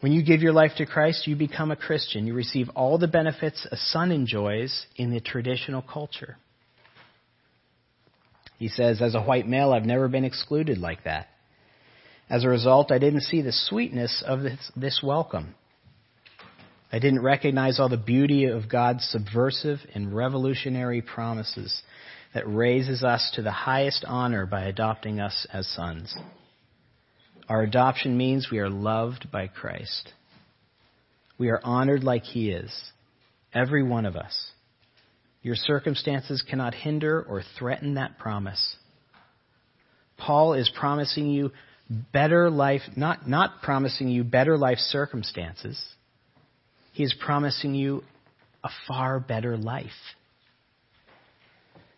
When 0.00 0.12
you 0.12 0.22
give 0.22 0.40
your 0.40 0.52
life 0.52 0.72
to 0.76 0.86
Christ, 0.86 1.26
you 1.26 1.36
become 1.36 1.70
a 1.70 1.76
Christian. 1.76 2.26
You 2.26 2.34
receive 2.34 2.68
all 2.74 2.96
the 2.96 3.08
benefits 3.08 3.66
a 3.70 3.76
son 3.76 4.12
enjoys 4.12 4.86
in 4.96 5.10
the 5.10 5.20
traditional 5.20 5.82
culture. 5.82 6.36
He 8.58 8.68
says, 8.68 9.02
As 9.02 9.14
a 9.14 9.22
white 9.22 9.48
male, 9.48 9.72
I've 9.72 9.84
never 9.84 10.08
been 10.08 10.24
excluded 10.24 10.78
like 10.78 11.04
that. 11.04 11.28
As 12.28 12.44
a 12.44 12.48
result, 12.48 12.90
I 12.90 12.98
didn't 12.98 13.22
see 13.22 13.42
the 13.42 13.52
sweetness 13.52 14.22
of 14.26 14.42
this, 14.42 14.72
this 14.76 15.00
welcome. 15.02 15.54
I 16.92 16.98
didn't 16.98 17.22
recognize 17.22 17.80
all 17.80 17.88
the 17.88 17.96
beauty 17.96 18.44
of 18.44 18.68
God's 18.68 19.04
subversive 19.04 19.78
and 19.94 20.14
revolutionary 20.14 21.02
promises 21.02 21.82
that 22.34 22.46
raises 22.46 23.02
us 23.02 23.32
to 23.34 23.42
the 23.42 23.50
highest 23.50 24.04
honor 24.06 24.46
by 24.46 24.64
adopting 24.64 25.20
us 25.20 25.46
as 25.52 25.66
sons. 25.68 26.14
Our 27.48 27.62
adoption 27.62 28.16
means 28.16 28.48
we 28.50 28.58
are 28.58 28.68
loved 28.68 29.30
by 29.30 29.46
Christ. 29.46 30.12
We 31.38 31.50
are 31.50 31.60
honored 31.62 32.02
like 32.02 32.24
He 32.24 32.50
is, 32.50 32.72
every 33.54 33.82
one 33.82 34.06
of 34.06 34.16
us. 34.16 34.50
Your 35.42 35.54
circumstances 35.54 36.42
cannot 36.48 36.74
hinder 36.74 37.22
or 37.22 37.42
threaten 37.58 37.94
that 37.94 38.18
promise. 38.18 38.76
Paul 40.16 40.54
is 40.54 40.70
promising 40.76 41.30
you 41.30 41.52
better 42.12 42.50
life, 42.50 42.82
not, 42.96 43.28
not 43.28 43.62
promising 43.62 44.08
you 44.08 44.24
better 44.24 44.58
life 44.58 44.78
circumstances. 44.78 45.80
He 46.92 47.04
is 47.04 47.14
promising 47.24 47.74
you 47.74 48.02
a 48.64 48.70
far 48.88 49.20
better 49.20 49.56
life. 49.56 49.86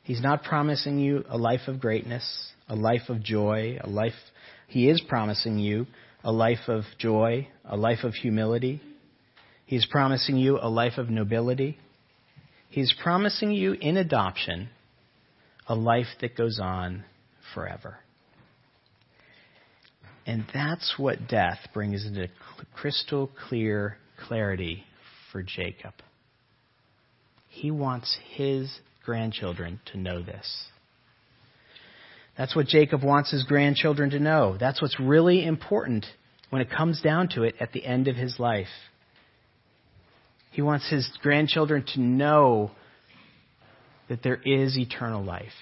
He's 0.03 0.21
not 0.21 0.43
promising 0.43 0.99
you 0.99 1.25
a 1.29 1.39
life 1.39 1.69
of 1.69 1.81
greatness, 1.81 2.51
a 2.69 2.75
life 2.75 3.09
of 3.09 3.23
joy, 3.23 3.79
a 3.81 3.89
life, 3.89 4.13
he 4.69 4.89
is 4.89 5.03
promising 5.09 5.59
you 5.59 5.87
a 6.23 6.31
life 6.31 6.69
of 6.69 6.85
joy, 6.99 7.49
a 7.65 7.77
life 7.77 8.05
of 8.05 8.13
humility. 8.13 8.81
He's 9.65 9.87
promising 9.87 10.37
you 10.37 10.59
a 10.61 10.69
life 10.69 10.99
of 10.99 11.09
nobility. 11.09 11.79
He's 12.69 12.95
promising 13.03 13.53
you 13.53 13.73
in 13.73 13.97
adoption 13.97 14.69
a 15.67 15.75
life 15.75 16.07
that 16.21 16.37
goes 16.37 16.61
on 16.63 17.05
forever. 17.55 17.99
And 20.27 20.45
that's 20.53 20.95
what 20.99 21.29
death 21.29 21.59
brings 21.73 22.05
into 22.05 22.29
crystal 22.75 23.31
clear 23.49 23.97
clarity 24.27 24.85
for 25.33 25.43
Jacob. 25.43 25.95
He 27.49 27.71
wants 27.71 28.19
his 28.35 28.81
grandchildren 29.03 29.81
to 29.93 29.99
know 29.99 30.23
this. 30.23 30.67
That's 32.39 32.55
what 32.55 32.69
Jacob 32.69 33.03
wants 33.03 33.33
his 33.33 33.43
grandchildren 33.43 34.11
to 34.11 34.21
know. 34.21 34.57
That's 34.59 34.81
what's 34.81 34.99
really 35.01 35.45
important 35.45 36.07
when 36.51 36.63
it 36.63 36.71
comes 36.71 37.03
down 37.03 37.29
to 37.31 37.43
it 37.43 37.57
at 37.59 37.73
the 37.73 37.85
end 37.85 38.07
of 38.07 38.15
his 38.15 38.39
life. 38.39 38.69
He 40.53 40.63
wants 40.63 40.89
his 40.89 41.11
grandchildren 41.21 41.85
to 41.95 42.01
know 42.01 42.71
that 44.09 44.23
there 44.23 44.41
is 44.45 44.79
eternal 44.79 45.23
life. 45.23 45.53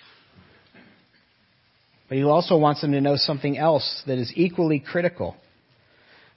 But 2.09 2.19
he 2.19 2.25
also 2.25 2.59
wants 2.59 2.83
them 2.83 2.93
to 2.93 3.01
know 3.01 3.17
something 3.17 3.59
else 3.59 4.03
that 4.07 4.19
is 4.19 4.31
equally 4.37 4.79
critical. 4.79 5.35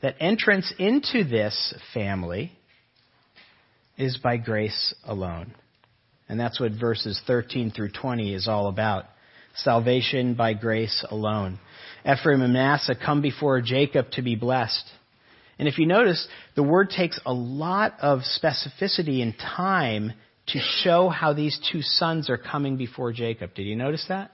That 0.01 0.15
entrance 0.21 0.73
into 0.79 1.25
this 1.25 1.75
family 1.93 2.53
is 3.97 4.17
by 4.17 4.37
grace 4.37 4.95
alone. 5.03 5.53
And 6.29 6.39
that's 6.39 6.59
what 6.61 6.71
verses 6.71 7.21
13 7.27 7.71
through 7.71 7.91
20 7.91 8.33
is 8.33 8.47
all 8.47 8.67
about. 8.67 9.05
Salvation 9.63 10.35
by 10.35 10.53
grace 10.53 11.05
alone. 11.09 11.59
Ephraim 12.05 12.41
and 12.41 12.53
Manasseh 12.53 12.95
come 12.95 13.21
before 13.21 13.61
Jacob 13.61 14.11
to 14.11 14.21
be 14.21 14.35
blessed. 14.35 14.89
And 15.57 15.67
if 15.67 15.77
you 15.77 15.85
notice, 15.85 16.25
the 16.55 16.63
word 16.63 16.89
takes 16.89 17.19
a 17.25 17.33
lot 17.33 17.95
of 18.01 18.19
specificity 18.19 19.21
and 19.21 19.33
time 19.37 20.13
to 20.47 20.59
show 20.83 21.09
how 21.09 21.33
these 21.33 21.59
two 21.71 21.81
sons 21.81 22.29
are 22.29 22.37
coming 22.37 22.77
before 22.77 23.11
Jacob. 23.11 23.53
Did 23.53 23.63
you 23.63 23.75
notice 23.75 24.05
that? 24.07 24.31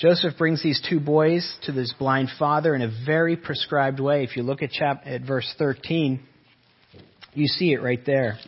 Joseph 0.00 0.36
brings 0.36 0.62
these 0.62 0.82
two 0.90 0.98
boys 0.98 1.56
to 1.62 1.72
this 1.72 1.94
blind 1.96 2.28
father 2.36 2.74
in 2.74 2.82
a 2.82 2.92
very 3.06 3.36
prescribed 3.36 4.00
way. 4.00 4.24
If 4.24 4.36
you 4.36 4.42
look 4.42 4.60
at, 4.60 4.70
chap- 4.70 5.02
at 5.06 5.22
verse 5.22 5.52
13, 5.56 6.20
you 7.32 7.46
see 7.46 7.72
it 7.72 7.80
right 7.80 8.04
there. 8.04 8.38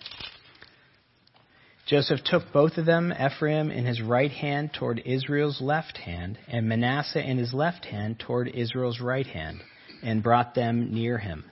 Joseph 1.87 2.21
took 2.25 2.53
both 2.53 2.79
of 2.79 2.85
them, 2.85 3.13
Ephraim 3.13 3.71
in 3.71 3.87
his 3.87 4.03
right 4.03 4.31
hand 4.31 4.75
toward 4.75 5.01
Israel's 5.05 5.61
left 5.61 5.99
hand, 5.99 6.37
and 6.49 6.69
Manasseh 6.69 7.23
in 7.23 7.39
his 7.39 7.55
left 7.55 7.85
hand 7.85 8.19
toward 8.19 8.49
Israel's 8.49 9.01
right 9.01 9.27
hand, 9.27 9.63
and 10.03 10.23
brought 10.23 10.57
them 10.57 10.93
near 10.93 11.17
him. 11.17 11.45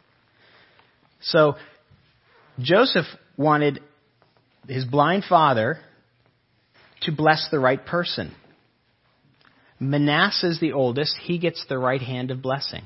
So 1.20 1.54
Joseph 2.58 3.06
wanted 3.36 3.80
his 4.68 4.84
blind 4.84 5.24
father 5.28 5.78
to 7.02 7.12
bless 7.12 7.48
the 7.50 7.60
right 7.60 7.84
person. 7.84 8.34
Manasseh 9.78 10.48
is 10.48 10.60
the 10.60 10.72
oldest, 10.72 11.16
he 11.22 11.38
gets 11.38 11.64
the 11.68 11.78
right 11.78 12.02
hand 12.02 12.32
of 12.32 12.42
blessing. 12.42 12.82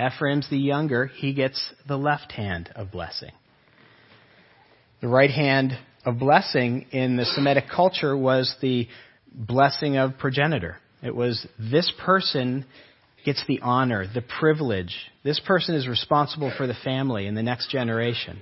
Ephraim's 0.00 0.48
the 0.50 0.58
younger, 0.58 1.06
he 1.06 1.32
gets 1.32 1.72
the 1.86 1.96
left 1.96 2.32
hand 2.32 2.70
of 2.74 2.90
blessing. 2.90 3.32
The 5.00 5.08
right 5.08 5.30
hand 5.30 5.78
of 6.04 6.18
blessing 6.18 6.86
in 6.92 7.16
the 7.16 7.24
Semitic 7.24 7.64
culture 7.74 8.16
was 8.16 8.54
the 8.60 8.86
blessing 9.32 9.96
of 9.96 10.18
progenitor. 10.18 10.76
It 11.02 11.14
was 11.14 11.46
this 11.58 11.90
person 12.04 12.66
gets 13.24 13.42
the 13.46 13.60
honor, 13.62 14.06
the 14.12 14.22
privilege. 14.22 14.94
This 15.22 15.40
person 15.40 15.74
is 15.74 15.88
responsible 15.88 16.52
for 16.56 16.66
the 16.66 16.76
family 16.84 17.26
and 17.26 17.36
the 17.36 17.42
next 17.42 17.70
generation. 17.70 18.40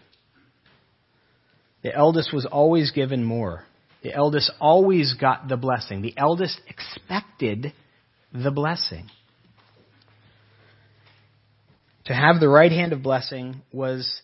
The 1.82 1.94
eldest 1.94 2.32
was 2.32 2.44
always 2.44 2.90
given 2.90 3.24
more. 3.24 3.64
The 4.02 4.12
eldest 4.12 4.50
always 4.60 5.14
got 5.14 5.48
the 5.48 5.56
blessing. 5.56 6.02
The 6.02 6.14
eldest 6.16 6.60
expected 6.66 7.72
the 8.32 8.50
blessing. 8.50 9.08
To 12.06 12.14
have 12.14 12.40
the 12.40 12.48
right 12.48 12.72
hand 12.72 12.92
of 12.92 13.02
blessing 13.02 13.62
was 13.72 14.22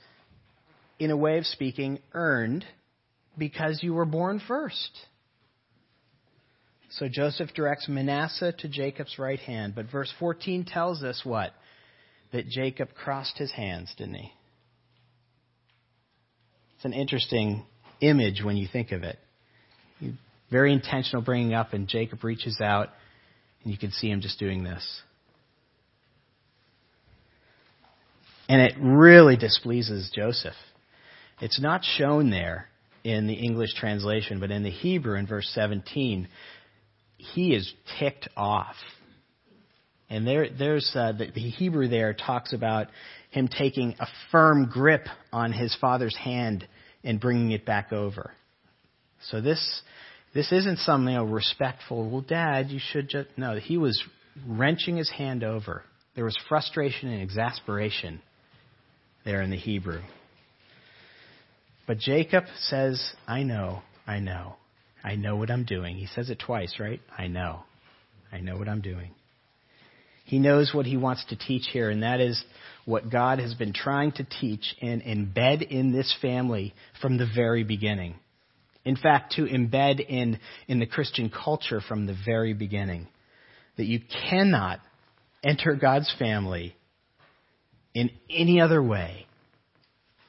in 0.98 1.10
a 1.10 1.16
way 1.16 1.38
of 1.38 1.46
speaking, 1.46 1.98
earned 2.12 2.64
because 3.36 3.80
you 3.82 3.94
were 3.94 4.04
born 4.04 4.40
first. 4.46 4.90
So 6.90 7.08
Joseph 7.10 7.50
directs 7.54 7.88
Manasseh 7.88 8.52
to 8.58 8.68
Jacob's 8.68 9.18
right 9.18 9.40
hand. 9.40 9.74
But 9.74 9.90
verse 9.90 10.12
14 10.18 10.64
tells 10.64 11.02
us 11.02 11.22
what? 11.24 11.52
That 12.32 12.48
Jacob 12.48 12.94
crossed 12.94 13.36
his 13.36 13.50
hands, 13.52 13.92
didn't 13.96 14.14
he? 14.14 14.32
It's 16.76 16.84
an 16.84 16.92
interesting 16.92 17.64
image 18.00 18.42
when 18.44 18.56
you 18.56 18.68
think 18.72 18.92
of 18.92 19.02
it. 19.02 19.18
Very 20.50 20.72
intentional 20.72 21.22
bringing 21.22 21.54
up, 21.54 21.72
and 21.72 21.88
Jacob 21.88 22.22
reaches 22.22 22.60
out, 22.60 22.90
and 23.62 23.72
you 23.72 23.78
can 23.78 23.90
see 23.90 24.10
him 24.10 24.20
just 24.20 24.38
doing 24.38 24.62
this. 24.62 25.02
And 28.48 28.60
it 28.60 28.74
really 28.78 29.36
displeases 29.36 30.10
Joseph. 30.14 30.54
It's 31.40 31.60
not 31.60 31.82
shown 31.84 32.30
there 32.30 32.68
in 33.02 33.26
the 33.26 33.34
English 33.34 33.74
translation, 33.74 34.40
but 34.40 34.50
in 34.50 34.62
the 34.62 34.70
Hebrew 34.70 35.18
in 35.18 35.26
verse 35.26 35.50
17, 35.54 36.28
he 37.16 37.54
is 37.54 37.72
ticked 37.98 38.28
off. 38.36 38.76
And 40.08 40.26
there, 40.26 40.48
there's 40.50 40.90
uh, 40.94 41.12
the, 41.12 41.30
the 41.34 41.40
Hebrew 41.40 41.88
there 41.88 42.14
talks 42.14 42.52
about 42.52 42.88
him 43.30 43.48
taking 43.48 43.94
a 43.98 44.06
firm 44.30 44.68
grip 44.70 45.06
on 45.32 45.52
his 45.52 45.76
father's 45.80 46.16
hand 46.16 46.66
and 47.02 47.20
bringing 47.20 47.50
it 47.50 47.66
back 47.66 47.92
over. 47.92 48.32
So 49.30 49.40
this 49.40 49.82
this 50.34 50.50
isn't 50.52 50.78
some 50.80 51.06
you 51.06 51.14
know, 51.14 51.24
respectful. 51.24 52.10
Well, 52.10 52.20
Dad, 52.20 52.70
you 52.70 52.80
should 52.80 53.08
just 53.08 53.28
no. 53.36 53.56
He 53.56 53.78
was 53.78 54.02
wrenching 54.46 54.96
his 54.96 55.10
hand 55.10 55.44
over. 55.44 55.82
There 56.14 56.24
was 56.24 56.36
frustration 56.48 57.08
and 57.08 57.22
exasperation 57.22 58.20
there 59.24 59.42
in 59.42 59.50
the 59.50 59.56
Hebrew. 59.56 60.00
But 61.86 61.98
Jacob 61.98 62.44
says, 62.58 63.02
I 63.26 63.42
know, 63.42 63.82
I 64.06 64.20
know. 64.20 64.56
I 65.02 65.16
know 65.16 65.36
what 65.36 65.50
I'm 65.50 65.64
doing. 65.64 65.96
He 65.96 66.06
says 66.06 66.30
it 66.30 66.38
twice, 66.44 66.76
right? 66.80 67.00
I 67.16 67.26
know. 67.26 67.60
I 68.32 68.40
know 68.40 68.56
what 68.56 68.68
I'm 68.68 68.80
doing. 68.80 69.10
He 70.24 70.38
knows 70.38 70.72
what 70.72 70.86
he 70.86 70.96
wants 70.96 71.24
to 71.26 71.36
teach 71.36 71.68
here, 71.70 71.90
and 71.90 72.02
that 72.02 72.20
is 72.20 72.42
what 72.86 73.10
God 73.10 73.38
has 73.38 73.52
been 73.54 73.74
trying 73.74 74.12
to 74.12 74.24
teach 74.24 74.74
and 74.80 75.02
embed 75.02 75.62
in 75.68 75.92
this 75.92 76.14
family 76.22 76.74
from 77.02 77.18
the 77.18 77.28
very 77.34 77.64
beginning. 77.64 78.14
In 78.86 78.96
fact, 78.96 79.34
to 79.36 79.42
embed 79.44 80.00
in, 80.06 80.38
in 80.66 80.78
the 80.78 80.86
Christian 80.86 81.30
culture 81.30 81.80
from 81.80 82.06
the 82.06 82.16
very 82.24 82.54
beginning. 82.54 83.08
That 83.76 83.86
you 83.86 84.00
cannot 84.30 84.80
enter 85.42 85.74
God's 85.74 86.12
family 86.18 86.74
in 87.92 88.10
any 88.30 88.60
other 88.60 88.82
way 88.82 89.26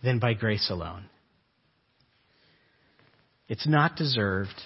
than 0.04 0.20
by 0.20 0.34
grace 0.34 0.70
alone. 0.70 1.06
It's 3.48 3.68
not 3.68 3.96
deserved. 3.96 4.62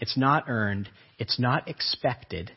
It's 0.00 0.16
not 0.16 0.44
earned. 0.48 0.88
It's 1.18 1.38
not 1.38 1.68
expected. 1.68 2.50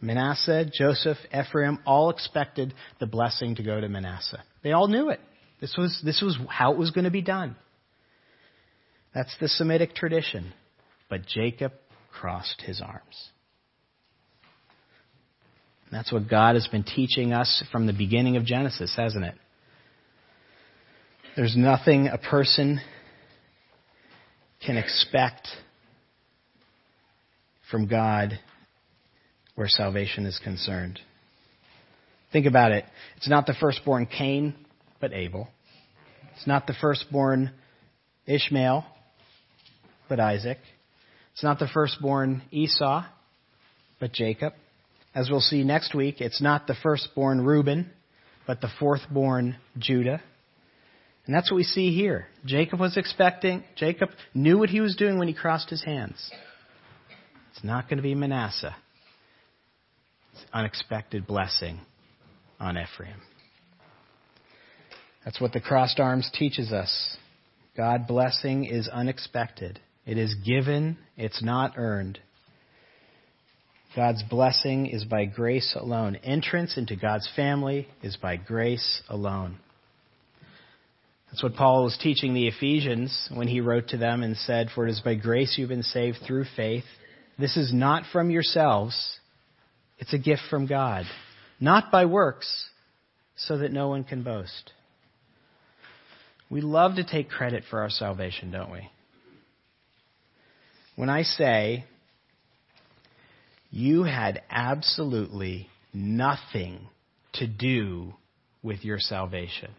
Manasseh, 0.00 0.66
Joseph, 0.72 1.18
Ephraim 1.34 1.78
all 1.84 2.10
expected 2.10 2.74
the 3.00 3.06
blessing 3.06 3.56
to 3.56 3.62
go 3.62 3.80
to 3.80 3.88
Manasseh. 3.88 4.42
They 4.62 4.72
all 4.72 4.86
knew 4.86 5.10
it. 5.10 5.20
This 5.60 5.74
was, 5.76 6.00
this 6.04 6.22
was 6.22 6.38
how 6.48 6.72
it 6.72 6.78
was 6.78 6.90
going 6.90 7.04
to 7.04 7.10
be 7.10 7.22
done. 7.22 7.56
That's 9.14 9.34
the 9.40 9.48
Semitic 9.48 9.94
tradition. 9.94 10.52
But 11.08 11.26
Jacob 11.26 11.72
crossed 12.12 12.60
his 12.60 12.80
arms. 12.80 13.30
And 15.86 15.98
that's 15.98 16.12
what 16.12 16.28
God 16.28 16.54
has 16.54 16.68
been 16.68 16.84
teaching 16.84 17.32
us 17.32 17.64
from 17.72 17.86
the 17.86 17.92
beginning 17.92 18.36
of 18.36 18.44
Genesis, 18.44 18.94
hasn't 18.94 19.24
it? 19.24 19.34
There's 21.34 21.56
nothing 21.56 22.08
a 22.08 22.18
person 22.18 22.80
can 24.64 24.76
expect 24.76 25.48
from 27.70 27.86
God 27.86 28.38
where 29.54 29.68
salvation 29.68 30.26
is 30.26 30.40
concerned. 30.42 31.00
Think 32.32 32.46
about 32.46 32.72
it. 32.72 32.84
It's 33.16 33.28
not 33.28 33.46
the 33.46 33.54
firstborn 33.58 34.06
Cain, 34.06 34.54
but 35.00 35.12
Abel. 35.12 35.48
It's 36.36 36.46
not 36.46 36.66
the 36.66 36.74
firstborn 36.80 37.50
Ishmael, 38.26 38.84
but 40.08 40.20
Isaac. 40.20 40.58
It's 41.32 41.42
not 41.42 41.58
the 41.58 41.68
firstborn 41.68 42.42
Esau, 42.50 43.04
but 43.98 44.12
Jacob. 44.12 44.52
As 45.14 45.30
we'll 45.30 45.40
see 45.40 45.64
next 45.64 45.94
week, 45.94 46.20
it's 46.20 46.42
not 46.42 46.66
the 46.66 46.76
firstborn 46.82 47.44
Reuben, 47.44 47.90
but 48.46 48.60
the 48.60 48.68
fourthborn 48.80 49.56
Judah. 49.78 50.22
And 51.28 51.36
that's 51.36 51.50
what 51.50 51.58
we 51.58 51.62
see 51.64 51.94
here. 51.94 52.26
Jacob 52.46 52.80
was 52.80 52.96
expecting, 52.96 53.62
Jacob 53.76 54.08
knew 54.32 54.56
what 54.56 54.70
he 54.70 54.80
was 54.80 54.96
doing 54.96 55.18
when 55.18 55.28
he 55.28 55.34
crossed 55.34 55.68
his 55.68 55.84
hands. 55.84 56.30
It's 57.52 57.62
not 57.62 57.86
going 57.86 57.98
to 57.98 58.02
be 58.02 58.14
Manasseh. 58.14 58.74
It's 60.32 60.46
unexpected 60.54 61.26
blessing 61.26 61.80
on 62.58 62.78
Ephraim. 62.78 63.20
That's 65.22 65.38
what 65.38 65.52
the 65.52 65.60
crossed 65.60 66.00
arms 66.00 66.30
teaches 66.32 66.72
us. 66.72 67.18
God 67.76 68.06
blessing 68.06 68.64
is 68.64 68.88
unexpected. 68.88 69.80
It 70.06 70.16
is 70.16 70.34
given, 70.46 70.96
it's 71.18 71.42
not 71.42 71.74
earned. 71.76 72.20
God's 73.94 74.22
blessing 74.22 74.86
is 74.86 75.04
by 75.04 75.26
grace 75.26 75.76
alone. 75.78 76.16
Entrance 76.16 76.78
into 76.78 76.96
God's 76.96 77.28
family 77.36 77.86
is 78.02 78.16
by 78.16 78.36
grace 78.36 79.02
alone. 79.10 79.58
That's 81.38 81.52
what 81.52 81.54
Paul 81.54 81.84
was 81.84 81.96
teaching 81.96 82.34
the 82.34 82.48
Ephesians 82.48 83.28
when 83.32 83.46
he 83.46 83.60
wrote 83.60 83.90
to 83.90 83.96
them 83.96 84.24
and 84.24 84.36
said, 84.36 84.70
For 84.74 84.88
it 84.88 84.90
is 84.90 84.98
by 84.98 85.14
grace 85.14 85.54
you've 85.56 85.68
been 85.68 85.84
saved 85.84 86.16
through 86.26 86.46
faith. 86.56 86.82
This 87.38 87.56
is 87.56 87.72
not 87.72 88.02
from 88.12 88.32
yourselves, 88.32 89.20
it's 89.98 90.12
a 90.12 90.18
gift 90.18 90.42
from 90.50 90.66
God, 90.66 91.04
not 91.60 91.92
by 91.92 92.06
works, 92.06 92.68
so 93.36 93.58
that 93.58 93.70
no 93.70 93.86
one 93.86 94.02
can 94.02 94.24
boast. 94.24 94.72
We 96.50 96.60
love 96.60 96.96
to 96.96 97.04
take 97.04 97.30
credit 97.30 97.62
for 97.70 97.82
our 97.82 97.90
salvation, 97.90 98.50
don't 98.50 98.72
we? 98.72 98.90
When 100.96 101.08
I 101.08 101.22
say, 101.22 101.84
you 103.70 104.02
had 104.02 104.42
absolutely 104.50 105.68
nothing 105.94 106.88
to 107.34 107.46
do 107.46 108.14
with 108.60 108.84
your 108.84 108.98
salvation. 108.98 109.70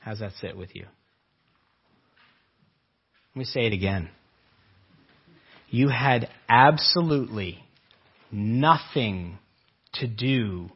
How's 0.00 0.18
that 0.18 0.32
sit 0.40 0.56
with 0.56 0.74
you? 0.74 0.86
Let 3.34 3.38
me 3.38 3.44
say 3.44 3.66
it 3.66 3.72
again. 3.72 4.10
You 5.68 5.88
had 5.88 6.28
absolutely 6.48 7.62
nothing 8.32 9.38
to 9.94 10.08
do 10.08 10.70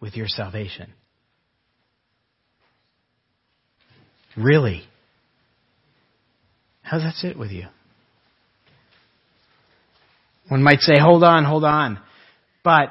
with 0.00 0.14
your 0.14 0.28
salvation. 0.28 0.92
Really? 4.36 4.82
How's 6.82 7.02
that 7.02 7.14
sit 7.14 7.38
with 7.38 7.50
you? 7.50 7.66
One 10.48 10.62
might 10.62 10.80
say, 10.80 10.98
hold 10.98 11.24
on, 11.24 11.44
hold 11.44 11.64
on. 11.64 11.98
But 12.62 12.90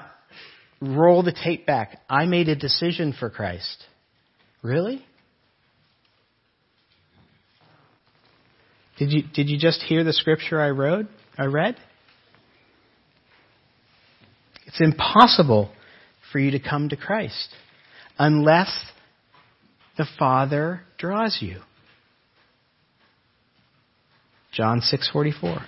roll 0.81 1.21
the 1.21 1.33
tape 1.33 1.67
back. 1.67 2.01
I 2.09 2.25
made 2.25 2.49
a 2.49 2.55
decision 2.55 3.13
for 3.19 3.29
Christ. 3.29 3.85
Really? 4.61 5.03
Did 8.97 9.11
you 9.11 9.23
did 9.33 9.49
you 9.49 9.57
just 9.57 9.81
hear 9.81 10.03
the 10.03 10.13
scripture 10.13 10.61
I 10.61 10.69
wrote 10.69 11.07
I 11.37 11.45
read? 11.45 11.75
It's 14.67 14.79
impossible 14.79 15.71
for 16.31 16.39
you 16.39 16.51
to 16.51 16.59
come 16.59 16.89
to 16.89 16.95
Christ 16.95 17.49
unless 18.19 18.71
the 19.97 20.05
Father 20.19 20.81
draws 20.97 21.39
you. 21.41 21.61
John 24.53 24.81
6:44 24.81 25.65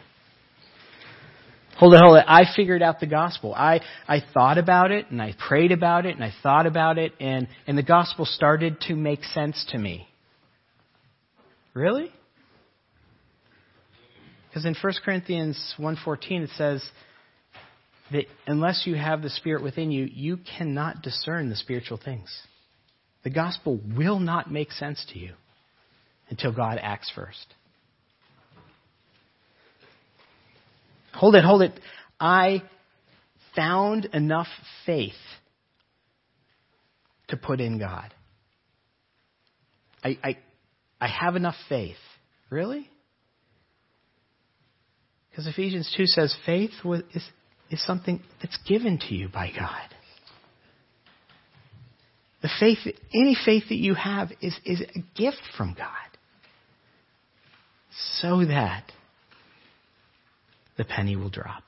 Hold 1.78 1.96
it, 1.96 2.02
hold 2.02 2.18
it. 2.18 2.26
I 2.28 2.44
figured 2.56 2.82
out 2.82 3.00
the 3.00 3.08
gospel. 3.08 3.54
I, 3.54 3.82
I 4.08 4.22
thought 4.34 4.58
about 4.58 4.92
it 4.92 5.10
and 5.10 5.22
I 5.22 5.34
prayed 5.48 5.72
about 5.72 6.06
it 6.06 6.16
and 6.16 6.24
I 6.24 6.34
thought 6.44 6.66
about 6.66 6.98
it 6.98 7.14
and, 7.20 7.48
and 7.66 7.78
the 7.78 7.84
gospel 7.84 8.26
started 8.26 8.80
to 8.88 8.96
make 8.96 9.24
sense 9.24 9.66
to 9.70 9.78
me. 9.78 10.08
Really? 11.74 12.12
Because 14.48 14.66
in 14.66 14.76
1 14.80 14.94
Corinthians 15.04 15.74
1.14 15.80 16.44
it 16.44 16.50
says 16.56 16.84
that 18.12 18.26
unless 18.46 18.84
you 18.86 18.96
have 18.96 19.24
the 19.24 19.30
Spirit 19.32 19.64
within 19.64 19.92
you, 19.92 20.06
you 20.06 20.38
cannot 20.58 21.02
discern 21.02 21.50
the 21.50 21.56
spiritual 21.56 21.98
things. 21.98 22.30
The 23.24 23.32
gospel 23.32 23.80
will 23.98 24.20
not 24.20 24.52
make 24.52 24.72
sense 24.72 25.04
to 25.14 25.20
you 25.20 25.34
until 26.30 26.52
God 26.52 26.78
acts 26.80 27.12
first. 27.16 27.48
Hold 31.14 31.36
it, 31.36 31.44
hold 31.44 31.62
it. 31.62 31.80
I 32.20 32.64
found 33.56 34.06
enough 34.06 34.48
faith 34.86 35.14
to 37.28 37.38
put 37.38 37.60
in 37.62 37.80
God. 37.80 38.14
I, 40.04 40.18
I, 40.24 40.38
I 41.00 41.08
have 41.08 41.36
enough 41.36 41.56
faith. 41.70 41.96
Really? 42.50 42.90
Because 45.30 45.48
Ephesians 45.48 45.92
2 45.98 46.06
says 46.06 46.36
faith 46.46 46.72
is, 47.14 47.24
is 47.72 47.86
something 47.86 48.22
that's 48.42 48.58
given 48.68 49.00
to 49.08 49.16
you 49.16 49.30
by 49.30 49.50
God. 49.58 49.90
The 52.44 52.50
faith, 52.60 52.80
any 53.14 53.36
faith 53.46 53.64
that 53.70 53.78
you 53.78 53.96
have 53.96 54.32
is, 54.42 54.56
is 54.66 54.82
a 54.82 55.00
gift 55.16 55.42
from 55.58 55.74
God. 55.76 55.88
So 58.20 58.46
that 58.46 58.92
the 60.78 60.84
penny 60.84 61.16
will 61.16 61.30
drop. 61.30 61.64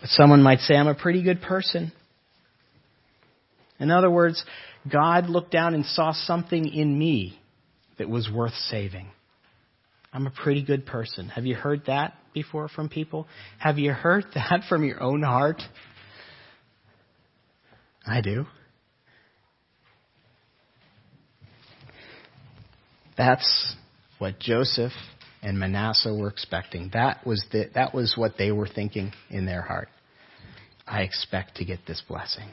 But 0.00 0.10
someone 0.10 0.42
might 0.42 0.60
say, 0.60 0.74
I'm 0.76 0.88
a 0.88 0.94
pretty 0.94 1.22
good 1.22 1.42
person. 1.42 1.92
In 3.80 3.90
other 3.90 4.10
words, 4.10 4.44
God 4.90 5.28
looked 5.28 5.50
down 5.50 5.74
and 5.74 5.84
saw 5.84 6.12
something 6.12 6.66
in 6.68 6.98
me 6.98 7.38
that 7.98 8.08
was 8.08 8.28
worth 8.32 8.54
saving. 8.70 9.08
I'm 10.12 10.26
a 10.26 10.30
pretty 10.30 10.62
good 10.62 10.86
person. 10.86 11.28
Have 11.28 11.44
you 11.44 11.54
heard 11.54 11.82
that 11.86 12.14
before 12.32 12.68
from 12.68 12.88
people? 12.88 13.26
Have 13.58 13.78
you 13.78 13.92
heard 13.92 14.24
that 14.34 14.62
from 14.68 14.84
your 14.84 15.02
own 15.02 15.22
heart? 15.22 15.62
I 18.06 18.20
do. 18.20 18.46
That's 23.16 23.74
what 24.18 24.38
Joseph 24.38 24.92
and 25.42 25.58
Manasseh 25.58 26.14
were 26.14 26.28
expecting. 26.28 26.90
That 26.92 27.26
was, 27.26 27.44
the, 27.52 27.70
that 27.74 27.94
was 27.94 28.14
what 28.16 28.32
they 28.38 28.50
were 28.50 28.68
thinking 28.68 29.12
in 29.30 29.46
their 29.46 29.62
heart. 29.62 29.88
I 30.86 31.02
expect 31.02 31.56
to 31.56 31.64
get 31.64 31.80
this 31.86 32.02
blessing. 32.06 32.48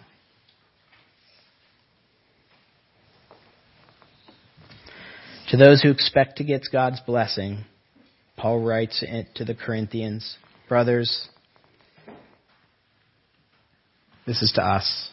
To 5.50 5.58
those 5.58 5.82
who 5.82 5.92
expect 5.92 6.38
to 6.38 6.44
get 6.44 6.64
God's 6.72 7.00
blessing, 7.02 7.66
Paul 8.36 8.62
writes 8.62 9.04
to 9.36 9.46
the 9.46 9.56
Corinthians, 9.56 10.38
Brothers, 10.68 11.30
this 14.26 14.42
is 14.42 14.52
to 14.56 14.62
us. 14.62 15.10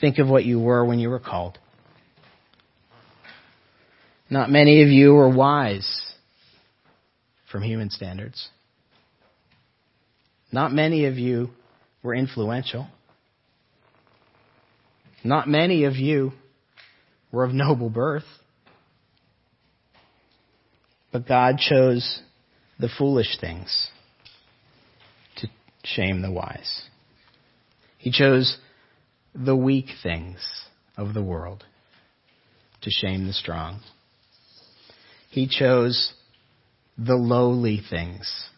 Think 0.00 0.18
of 0.18 0.28
what 0.28 0.46
you 0.46 0.58
were 0.58 0.84
when 0.84 0.98
you 0.98 1.10
were 1.10 1.20
called. 1.20 1.58
Not 4.30 4.48
many 4.48 4.82
of 4.82 4.88
you 4.88 5.12
were 5.12 5.28
wise 5.28 6.14
from 7.50 7.62
human 7.62 7.90
standards. 7.90 8.48
Not 10.52 10.72
many 10.72 11.06
of 11.06 11.18
you 11.18 11.50
were 12.02 12.14
influential. 12.14 12.86
Not 15.24 15.48
many 15.48 15.84
of 15.84 15.96
you 15.96 16.32
were 17.32 17.44
of 17.44 17.52
noble 17.52 17.90
birth. 17.90 18.24
But 21.12 21.26
God 21.26 21.58
chose 21.58 22.20
the 22.78 22.88
foolish 22.88 23.38
things 23.40 23.88
to 25.36 25.48
shame 25.84 26.22
the 26.22 26.30
wise. 26.30 26.84
He 27.98 28.12
chose 28.12 28.58
the 29.34 29.56
weak 29.56 29.86
things 30.02 30.38
of 30.96 31.14
the 31.14 31.22
world 31.22 31.64
to 32.82 32.90
shame 32.90 33.26
the 33.26 33.32
strong. 33.32 33.80
He 35.30 35.46
chose 35.46 36.12
the 36.98 37.14
lowly 37.14 37.80
things 37.88 38.48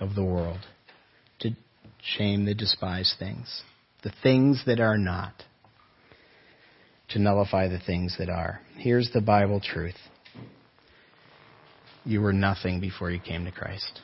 of 0.00 0.14
the 0.16 0.24
world 0.24 0.58
to 1.38 1.50
shame 2.02 2.44
the 2.44 2.54
despised 2.54 3.14
things, 3.18 3.62
the 4.02 4.12
things 4.22 4.64
that 4.66 4.80
are 4.80 4.98
not, 4.98 5.44
to 7.10 7.20
nullify 7.20 7.68
the 7.68 7.78
things 7.78 8.16
that 8.18 8.28
are. 8.28 8.60
Here's 8.76 9.10
the 9.12 9.20
Bible 9.20 9.60
truth. 9.60 9.96
You 12.04 12.20
were 12.20 12.32
nothing 12.32 12.80
before 12.80 13.12
you 13.12 13.20
came 13.20 13.44
to 13.44 13.52
Christ. 13.52 14.00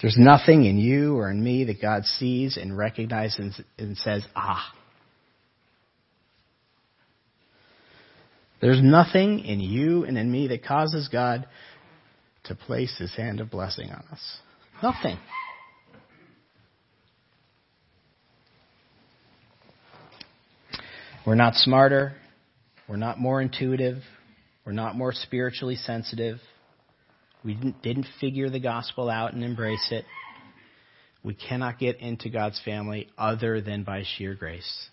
There's 0.00 0.16
nothing 0.18 0.64
in 0.64 0.78
you 0.78 1.16
or 1.16 1.30
in 1.30 1.42
me 1.42 1.64
that 1.64 1.82
God 1.82 2.04
sees 2.04 2.56
and 2.56 2.76
recognizes 2.76 3.60
and 3.78 3.96
says, 3.98 4.24
ah, 4.34 4.72
There's 8.64 8.82
nothing 8.82 9.40
in 9.40 9.60
you 9.60 10.04
and 10.04 10.16
in 10.16 10.32
me 10.32 10.46
that 10.48 10.64
causes 10.64 11.10
God 11.12 11.46
to 12.44 12.54
place 12.54 12.96
his 12.98 13.14
hand 13.14 13.40
of 13.40 13.50
blessing 13.50 13.90
on 13.90 14.02
us. 14.10 14.38
Nothing. 14.82 15.18
We're 21.26 21.34
not 21.34 21.52
smarter. 21.56 22.14
We're 22.88 22.96
not 22.96 23.20
more 23.20 23.42
intuitive. 23.42 23.98
We're 24.64 24.72
not 24.72 24.96
more 24.96 25.12
spiritually 25.12 25.76
sensitive. 25.76 26.38
We 27.44 27.56
didn't, 27.56 27.82
didn't 27.82 28.06
figure 28.18 28.48
the 28.48 28.60
gospel 28.60 29.10
out 29.10 29.34
and 29.34 29.44
embrace 29.44 29.88
it. 29.90 30.06
We 31.22 31.34
cannot 31.34 31.78
get 31.78 32.00
into 32.00 32.30
God's 32.30 32.58
family 32.64 33.10
other 33.18 33.60
than 33.60 33.84
by 33.84 34.04
sheer 34.16 34.34
grace. 34.34 34.88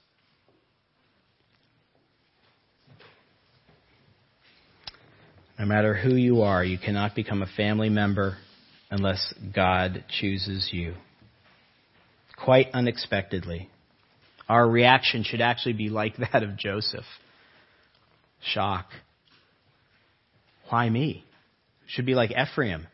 No 5.61 5.67
matter 5.67 5.93
who 5.93 6.15
you 6.15 6.41
are, 6.41 6.63
you 6.65 6.79
cannot 6.79 7.13
become 7.13 7.43
a 7.43 7.55
family 7.55 7.87
member 7.87 8.39
unless 8.89 9.31
God 9.53 10.03
chooses 10.09 10.69
you. 10.73 10.95
Quite 12.35 12.69
unexpectedly. 12.73 13.69
Our 14.49 14.67
reaction 14.67 15.23
should 15.23 15.39
actually 15.39 15.73
be 15.73 15.89
like 15.89 16.17
that 16.33 16.41
of 16.41 16.57
Joseph. 16.57 17.05
Shock. 18.43 18.87
Why 20.71 20.89
me? 20.89 21.23
Should 21.85 22.07
be 22.07 22.15
like 22.15 22.31
Ephraim. 22.31 22.87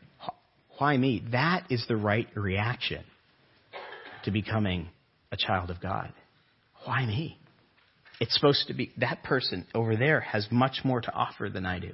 Why 0.77 0.98
me? 0.98 1.23
That 1.31 1.67
is 1.69 1.85
the 1.87 1.96
right 1.96 2.27
reaction 2.35 3.06
to 4.25 4.31
becoming 4.31 4.89
a 5.31 5.37
child 5.37 5.69
of 5.69 5.79
God. 5.79 6.12
Why 6.83 7.06
me? 7.06 7.37
It's 8.19 8.33
supposed 8.33 8.67
to 8.67 8.73
be 8.73 8.91
that 8.98 9.23
person 9.23 9.65
over 9.73 9.96
there 9.96 10.19
has 10.19 10.50
much 10.52 10.81
more 10.83 11.00
to 11.00 11.13
offer 11.13 11.50
than 11.50 11.65
I 11.65 11.79
do. 11.79 11.91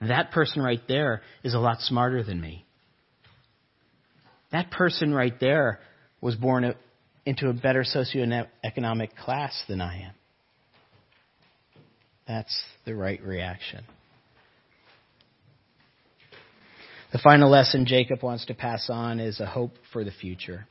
That 0.00 0.30
person 0.30 0.62
right 0.62 0.80
there 0.88 1.22
is 1.44 1.54
a 1.54 1.58
lot 1.58 1.80
smarter 1.80 2.22
than 2.22 2.40
me. 2.40 2.64
That 4.50 4.70
person 4.70 5.14
right 5.14 5.38
there 5.38 5.80
was 6.20 6.34
born 6.36 6.74
into 7.26 7.48
a 7.48 7.52
better 7.52 7.84
socioeconomic 7.84 9.14
class 9.16 9.62
than 9.68 9.80
I 9.80 10.02
am. 10.02 10.12
That's 12.26 12.62
the 12.84 12.94
right 12.94 13.22
reaction. 13.22 13.84
The 17.12 17.18
final 17.18 17.50
lesson 17.50 17.86
Jacob 17.86 18.22
wants 18.22 18.46
to 18.46 18.54
pass 18.54 18.88
on 18.88 19.20
is 19.20 19.40
a 19.40 19.46
hope 19.46 19.72
for 19.92 20.04
the 20.04 20.12
future. 20.12 20.66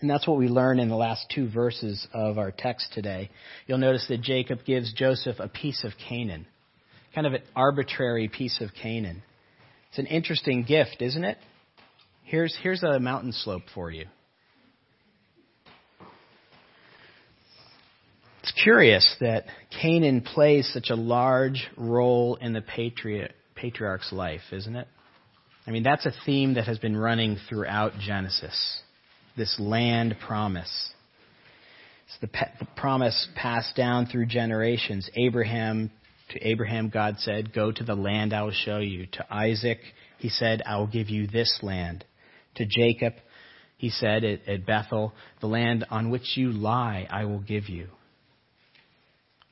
And 0.00 0.10
that's 0.10 0.26
what 0.26 0.36
we 0.36 0.48
learn 0.48 0.80
in 0.80 0.88
the 0.88 0.96
last 0.96 1.26
two 1.34 1.48
verses 1.48 2.06
of 2.12 2.36
our 2.36 2.50
text 2.50 2.92
today. 2.92 3.30
You'll 3.66 3.78
notice 3.78 4.06
that 4.08 4.20
Jacob 4.20 4.64
gives 4.66 4.92
Joseph 4.92 5.36
a 5.38 5.48
piece 5.48 5.84
of 5.84 5.92
Canaan 6.08 6.46
kind 7.14 7.26
of 7.26 7.34
an 7.34 7.42
arbitrary 7.54 8.28
piece 8.28 8.60
of 8.60 8.70
Canaan. 8.80 9.22
It's 9.90 9.98
an 9.98 10.06
interesting 10.06 10.64
gift, 10.64 10.96
isn't 11.00 11.24
it? 11.24 11.38
Here's, 12.24 12.56
here's 12.62 12.82
a 12.82 12.98
mountain 12.98 13.32
slope 13.32 13.62
for 13.74 13.90
you. 13.90 14.06
It's 18.42 18.52
curious 18.62 19.16
that 19.20 19.44
Canaan 19.80 20.20
plays 20.20 20.68
such 20.72 20.90
a 20.90 20.94
large 20.96 21.66
role 21.76 22.36
in 22.36 22.52
the 22.52 22.62
patriarch's 23.54 24.12
life, 24.12 24.42
isn't 24.52 24.76
it? 24.76 24.88
I 25.66 25.70
mean, 25.70 25.82
that's 25.82 26.04
a 26.04 26.12
theme 26.26 26.54
that 26.54 26.64
has 26.66 26.78
been 26.78 26.96
running 26.96 27.38
throughout 27.48 27.92
Genesis. 27.98 28.80
This 29.36 29.56
land 29.58 30.16
promise. 30.26 30.92
It's 32.06 32.18
the, 32.20 32.26
pe- 32.26 32.52
the 32.58 32.66
promise 32.76 33.26
passed 33.34 33.74
down 33.76 34.06
through 34.06 34.26
generations. 34.26 35.08
Abraham, 35.14 35.90
to 36.30 36.46
Abraham, 36.46 36.88
God 36.88 37.16
said, 37.18 37.52
Go 37.52 37.70
to 37.70 37.84
the 37.84 37.94
land 37.94 38.32
I 38.32 38.42
will 38.42 38.52
show 38.52 38.78
you. 38.78 39.06
To 39.12 39.34
Isaac, 39.34 39.78
he 40.18 40.28
said, 40.28 40.62
I 40.66 40.78
will 40.78 40.86
give 40.86 41.10
you 41.10 41.26
this 41.26 41.60
land. 41.62 42.04
To 42.56 42.66
Jacob, 42.66 43.14
he 43.76 43.90
said 43.90 44.24
at, 44.24 44.48
at 44.48 44.66
Bethel, 44.66 45.12
The 45.40 45.46
land 45.46 45.84
on 45.90 46.10
which 46.10 46.36
you 46.36 46.50
lie, 46.50 47.06
I 47.10 47.24
will 47.24 47.40
give 47.40 47.68
you. 47.68 47.88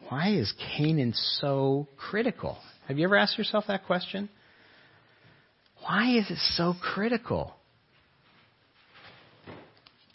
Why 0.08 0.30
is 0.34 0.52
Canaan 0.76 1.14
so 1.14 1.88
critical? 1.96 2.58
Have 2.88 2.98
you 2.98 3.04
ever 3.04 3.16
asked 3.16 3.38
yourself 3.38 3.64
that 3.68 3.86
question? 3.86 4.28
Why 5.86 6.16
is 6.16 6.30
it 6.30 6.38
so 6.56 6.74
critical? 6.80 7.54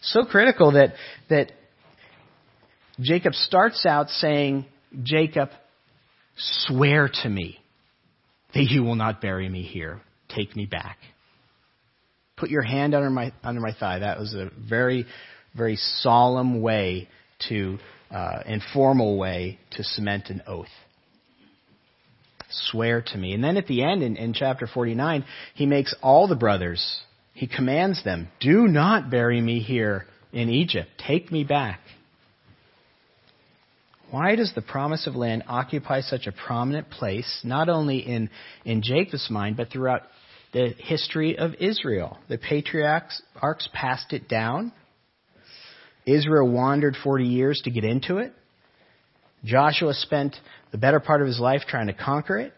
So 0.01 0.23
critical 0.23 0.73
that, 0.73 0.93
that 1.29 1.51
Jacob 2.99 3.33
starts 3.33 3.85
out 3.85 4.09
saying, 4.09 4.65
Jacob, 5.03 5.49
swear 6.37 7.09
to 7.23 7.29
me 7.29 7.59
that 8.53 8.63
you 8.63 8.83
will 8.83 8.95
not 8.95 9.21
bury 9.21 9.49
me 9.49 9.63
here. 9.63 10.01
Take 10.29 10.55
me 10.55 10.65
back. 10.65 10.97
Put 12.37 12.49
your 12.49 12.61
hand 12.61 12.93
under 12.93 13.09
my, 13.09 13.33
under 13.43 13.61
my 13.61 13.73
thigh. 13.73 13.99
That 13.99 14.19
was 14.19 14.33
a 14.33 14.51
very, 14.69 15.05
very 15.55 15.75
solemn 15.75 16.61
way 16.61 17.07
to, 17.49 17.77
uh, 18.11 18.43
informal 18.45 19.17
way 19.17 19.59
to 19.71 19.83
cement 19.83 20.29
an 20.29 20.43
oath 20.47 20.67
swear 22.49 23.01
to 23.01 23.17
me. 23.17 23.33
And 23.33 23.43
then 23.43 23.57
at 23.57 23.67
the 23.67 23.83
end, 23.83 24.03
in, 24.03 24.15
in 24.15 24.33
chapter 24.33 24.67
49, 24.67 25.25
he 25.55 25.65
makes 25.65 25.93
all 26.01 26.27
the 26.27 26.35
brothers, 26.35 27.01
he 27.33 27.47
commands 27.47 28.03
them, 28.03 28.29
do 28.39 28.67
not 28.67 29.09
bury 29.09 29.41
me 29.41 29.59
here 29.59 30.05
in 30.31 30.49
Egypt. 30.49 30.89
Take 31.05 31.31
me 31.31 31.43
back. 31.43 31.79
Why 34.09 34.35
does 34.35 34.53
the 34.55 34.61
promise 34.61 35.05
of 35.05 35.15
land 35.15 35.43
occupy 35.47 36.01
such 36.01 36.27
a 36.27 36.31
prominent 36.31 36.89
place, 36.89 37.41
not 37.43 37.67
only 37.67 37.97
in, 37.97 38.29
in 38.63 38.81
Jacob's 38.81 39.29
mind, 39.29 39.57
but 39.57 39.69
throughout 39.69 40.03
the 40.53 40.73
history 40.77 41.37
of 41.37 41.55
Israel? 41.59 42.17
The 42.29 42.37
patriarchs 42.37 43.21
passed 43.73 44.13
it 44.13 44.29
down. 44.29 44.71
Israel 46.05 46.49
wandered 46.49 46.95
40 47.03 47.25
years 47.25 47.61
to 47.65 47.71
get 47.71 47.83
into 47.83 48.17
it. 48.17 48.31
Joshua 49.43 49.93
spent 49.93 50.37
the 50.71 50.77
better 50.77 51.01
part 51.01 51.21
of 51.21 51.27
his 51.27 51.39
life 51.39 51.61
trying 51.67 51.87
to 51.87 51.93
conquer 51.93 52.39
it. 52.39 52.53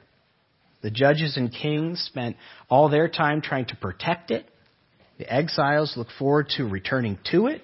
The 0.82 0.92
judges 0.92 1.36
and 1.36 1.52
kings 1.52 2.00
spent 2.02 2.38
all 2.70 2.90
their 2.90 3.10
time 3.10 3.42
trying 3.42 3.66
to 3.66 3.76
protect 3.76 4.30
it. 4.30 4.46
The 5.18 5.32
exiles 5.32 5.98
look 5.98 6.08
forward 6.18 6.50
to 6.58 6.66
returning 6.66 7.18
to 7.32 7.48
it. 7.48 7.64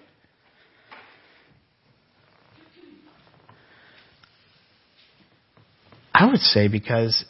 I 6.18 6.28
would 6.28 6.40
say 6.40 6.68
because 6.68 7.26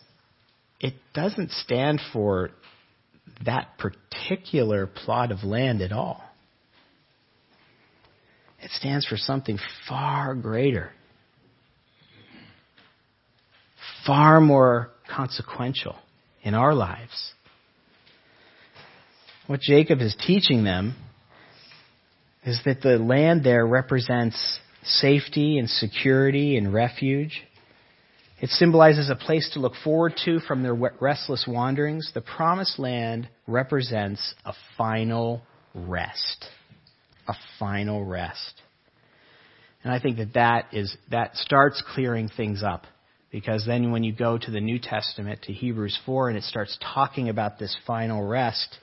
it 0.80 0.94
doesn't 1.14 1.52
stand 1.52 2.02
for 2.14 2.52
that 3.46 3.80
particular 3.80 4.86
plot 4.86 5.32
of 5.32 5.44
land 5.44 5.82
at 5.82 5.92
all. 5.92 6.24
It 8.62 8.72
stands 8.72 9.06
for 9.06 9.18
something 9.18 9.58
far 9.88 10.36
greater 10.36 10.92
far 14.06 14.40
more 14.40 14.92
consequential 15.10 15.96
in 16.44 16.54
our 16.54 16.74
lives. 16.74 17.34
What 19.48 19.60
Jacob 19.62 20.00
is 20.02 20.16
teaching 20.26 20.64
them 20.64 20.96
is 22.44 22.60
that 22.66 22.82
the 22.82 22.98
land 22.98 23.44
there 23.44 23.66
represents 23.66 24.60
safety 24.84 25.58
and 25.58 25.70
security 25.70 26.58
and 26.58 26.74
refuge. 26.74 27.44
It 28.46 28.52
symbolizes 28.52 29.10
a 29.10 29.16
place 29.16 29.50
to 29.54 29.60
look 29.60 29.74
forward 29.84 30.14
to 30.26 30.40
from 30.42 30.62
their 30.62 30.76
restless 30.76 31.46
wanderings. 31.48 32.12
The 32.14 32.22
promised 32.22 32.78
land 32.78 33.28
represents 33.48 34.36
a 34.46 34.54
final 34.78 35.42
rest. 35.74 36.46
A 37.28 37.34
final 37.58 38.06
rest. 38.06 38.62
And 39.84 39.92
I 39.92 40.00
think 40.00 40.18
that 40.18 40.36
that 40.36 40.68
is, 40.74 40.96
that 41.10 41.36
starts 41.38 41.82
clearing 41.96 42.30
things 42.30 42.62
up 42.62 42.84
because 43.32 43.66
then 43.66 43.92
when 43.92 44.04
you 44.04 44.14
go 44.14 44.38
to 44.38 44.52
the 44.52 44.62
New 44.62 44.78
Testament, 44.78 45.42
to 45.46 45.52
Hebrews 45.52 45.98
4, 46.06 46.30
and 46.30 46.38
it 46.38 46.44
starts 46.44 46.78
talking 46.94 47.30
about 47.30 47.58
this 47.58 47.76
final 47.88 48.22
rest, 48.22 48.78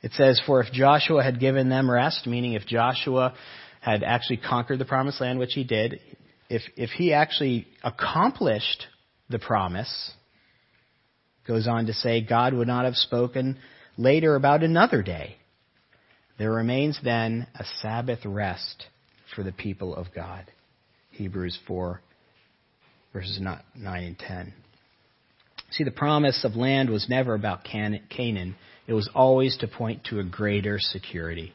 it 0.00 0.12
says, 0.12 0.40
For 0.46 0.60
if 0.62 0.72
Joshua 0.72 1.24
had 1.24 1.40
given 1.40 1.70
them 1.70 1.90
rest, 1.90 2.24
meaning 2.28 2.52
if 2.52 2.66
Joshua 2.66 3.34
had 3.80 4.04
actually 4.04 4.36
conquered 4.36 4.78
the 4.78 4.84
promised 4.84 5.20
land, 5.20 5.40
which 5.40 5.54
he 5.54 5.64
did, 5.64 5.98
if, 6.54 6.62
if 6.76 6.90
he 6.90 7.12
actually 7.12 7.66
accomplished 7.82 8.86
the 9.28 9.38
promise, 9.38 10.12
goes 11.46 11.66
on 11.66 11.86
to 11.86 11.92
say, 11.92 12.22
God 12.22 12.54
would 12.54 12.68
not 12.68 12.84
have 12.84 12.94
spoken 12.94 13.58
later 13.96 14.34
about 14.34 14.62
another 14.62 15.02
day. 15.02 15.36
There 16.38 16.52
remains 16.52 16.98
then 17.02 17.46
a 17.54 17.64
Sabbath 17.80 18.20
rest 18.24 18.86
for 19.34 19.42
the 19.42 19.52
people 19.52 19.94
of 19.94 20.06
God. 20.14 20.50
Hebrews 21.10 21.58
4 21.66 22.00
verses 23.12 23.40
9 23.40 23.62
and 23.76 24.18
10. 24.18 24.52
See, 25.70 25.84
the 25.84 25.92
promise 25.92 26.44
of 26.44 26.56
land 26.56 26.90
was 26.90 27.08
never 27.08 27.34
about 27.34 27.64
Canaan. 27.64 28.56
It 28.86 28.92
was 28.92 29.08
always 29.14 29.56
to 29.58 29.68
point 29.68 30.04
to 30.10 30.18
a 30.18 30.24
greater 30.24 30.78
security, 30.78 31.54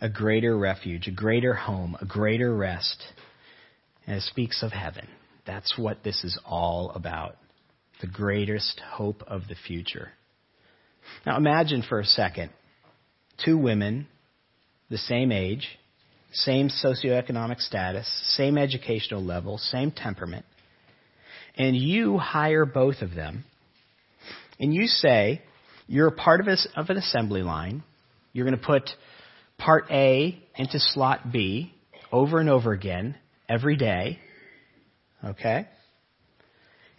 a 0.00 0.08
greater 0.08 0.58
refuge, 0.58 1.06
a 1.06 1.12
greater 1.12 1.54
home, 1.54 1.96
a 2.00 2.04
greater 2.04 2.54
rest. 2.54 3.02
And 4.06 4.16
it 4.16 4.22
speaks 4.22 4.62
of 4.62 4.72
heaven. 4.72 5.08
That's 5.46 5.78
what 5.78 6.02
this 6.02 6.24
is 6.24 6.38
all 6.44 6.90
about. 6.94 7.36
The 8.00 8.06
greatest 8.06 8.80
hope 8.92 9.22
of 9.26 9.42
the 9.48 9.54
future. 9.66 10.10
Now 11.26 11.36
imagine 11.36 11.82
for 11.88 12.00
a 12.00 12.04
second 12.04 12.50
two 13.44 13.58
women, 13.58 14.06
the 14.90 14.98
same 14.98 15.32
age, 15.32 15.68
same 16.32 16.68
socioeconomic 16.68 17.60
status, 17.60 18.08
same 18.36 18.58
educational 18.58 19.22
level, 19.22 19.58
same 19.58 19.90
temperament, 19.90 20.44
and 21.56 21.76
you 21.76 22.18
hire 22.18 22.64
both 22.64 23.02
of 23.02 23.14
them, 23.14 23.44
and 24.58 24.74
you 24.74 24.86
say 24.86 25.42
you're 25.86 26.08
a 26.08 26.12
part 26.12 26.40
of, 26.40 26.48
a, 26.48 26.56
of 26.76 26.90
an 26.90 26.96
assembly 26.96 27.42
line, 27.42 27.82
you're 28.32 28.46
going 28.46 28.58
to 28.58 28.66
put 28.66 28.90
part 29.58 29.86
A 29.90 30.40
into 30.56 30.78
slot 30.78 31.32
B 31.32 31.72
over 32.10 32.38
and 32.38 32.48
over 32.48 32.72
again 32.72 33.16
every 33.48 33.76
day, 33.76 34.18
okay? 35.24 35.66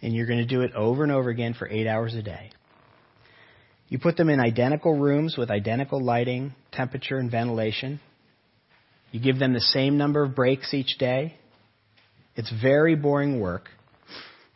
And 0.02 0.14
you're 0.14 0.28
going 0.28 0.40
to 0.40 0.46
do 0.46 0.62
it 0.62 0.74
over 0.74 1.04
and 1.04 1.12
over 1.12 1.30
again 1.30 1.54
for 1.54 1.68
eight 1.68 1.88
hours 1.88 2.14
a 2.14 2.22
day. 2.22 2.52
You 3.88 4.00
put 4.00 4.18
them 4.18 4.30
in 4.30 4.40
identical 4.40 4.98
rooms 4.98 5.38
with 5.38 5.52
identical 5.52 6.04
lighting, 6.04 6.54
temperature, 6.72 7.18
and 7.18 7.30
ventilation. 7.30 8.00
You 9.12 9.20
give 9.20 9.40
them 9.40 9.54
the 9.54 9.62
same 9.62 9.98
number 9.98 10.24
of 10.24 10.36
breaks 10.36 10.74
each 10.74 10.98
day. 10.98 11.36
It's 12.36 12.52
very 12.62 12.96
boring 12.96 13.40
work. 13.40 13.70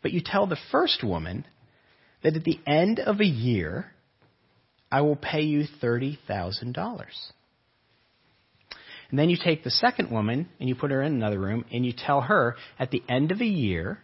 But 0.02 0.12
you 0.12 0.20
tell 0.24 0.46
the 0.46 0.58
first 0.70 1.04
woman 1.04 1.46
that 2.22 2.36
at 2.36 2.44
the 2.44 2.58
end 2.66 2.98
of 2.98 3.20
a 3.20 3.26
year, 3.26 3.92
I 4.90 5.02
will 5.02 5.16
pay 5.16 5.42
you 5.42 5.64
$30,000. 5.82 7.04
And 9.10 9.18
then 9.18 9.28
you 9.28 9.36
take 9.42 9.64
the 9.64 9.70
second 9.70 10.10
woman 10.10 10.48
and 10.60 10.68
you 10.68 10.74
put 10.74 10.90
her 10.90 11.02
in 11.02 11.12
another 11.14 11.38
room 11.38 11.64
and 11.72 11.84
you 11.84 11.92
tell 11.92 12.20
her 12.20 12.56
at 12.78 12.90
the 12.90 13.02
end 13.08 13.32
of 13.32 13.40
a 13.40 13.46
year, 13.46 13.98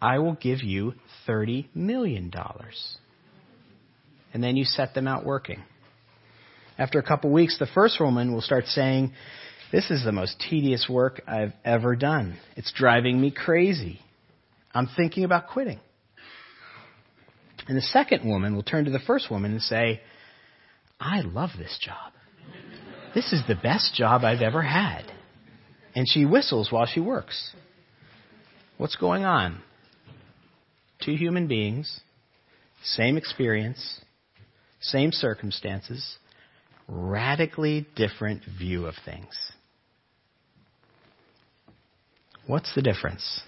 I 0.00 0.18
will 0.18 0.34
give 0.34 0.62
you 0.62 0.94
$30 1.26 1.68
million. 1.74 2.30
And 4.34 4.44
then 4.44 4.56
you 4.56 4.64
set 4.64 4.94
them 4.94 5.08
out 5.08 5.24
working. 5.24 5.62
After 6.78 6.98
a 6.98 7.02
couple 7.02 7.30
weeks, 7.30 7.58
the 7.58 7.66
first 7.66 8.00
woman 8.00 8.32
will 8.32 8.40
start 8.40 8.66
saying, 8.66 9.12
This 9.70 9.90
is 9.90 10.04
the 10.04 10.12
most 10.12 10.42
tedious 10.50 10.86
work 10.88 11.22
I've 11.26 11.52
ever 11.64 11.96
done. 11.96 12.38
It's 12.56 12.72
driving 12.72 13.20
me 13.20 13.30
crazy. 13.30 14.00
I'm 14.74 14.88
thinking 14.96 15.24
about 15.24 15.48
quitting. 15.48 15.80
And 17.68 17.76
the 17.76 17.82
second 17.82 18.28
woman 18.28 18.56
will 18.56 18.62
turn 18.62 18.86
to 18.86 18.90
the 18.90 18.98
first 18.98 19.30
woman 19.30 19.52
and 19.52 19.62
say, 19.62 20.00
I 20.98 21.20
love 21.20 21.50
this 21.58 21.78
job. 21.80 22.12
This 23.14 23.32
is 23.32 23.42
the 23.46 23.54
best 23.54 23.94
job 23.94 24.24
I've 24.24 24.40
ever 24.40 24.62
had. 24.62 25.02
And 25.94 26.08
she 26.08 26.24
whistles 26.24 26.72
while 26.72 26.86
she 26.86 27.00
works. 27.00 27.54
What's 28.78 28.96
going 28.96 29.24
on? 29.24 29.60
Two 31.04 31.14
human 31.14 31.46
beings, 31.46 32.00
same 32.82 33.16
experience, 33.16 34.00
same 34.80 35.12
circumstances, 35.12 36.16
radically 36.88 37.86
different 37.96 38.42
view 38.58 38.86
of 38.86 38.94
things. 39.04 39.52
What's 42.46 42.74
the 42.74 42.82
difference? 42.82 43.42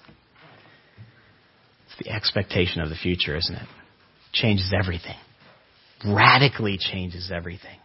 It's 1.87 2.05
the 2.05 2.12
expectation 2.12 2.81
of 2.81 2.91
the 2.91 2.97
future, 2.97 3.37
isn't 3.37 3.55
it? 3.55 3.69
Changes 4.33 4.73
everything. 4.79 5.17
Radically 6.07 6.79
changes 6.79 7.33
everything. 7.35 7.79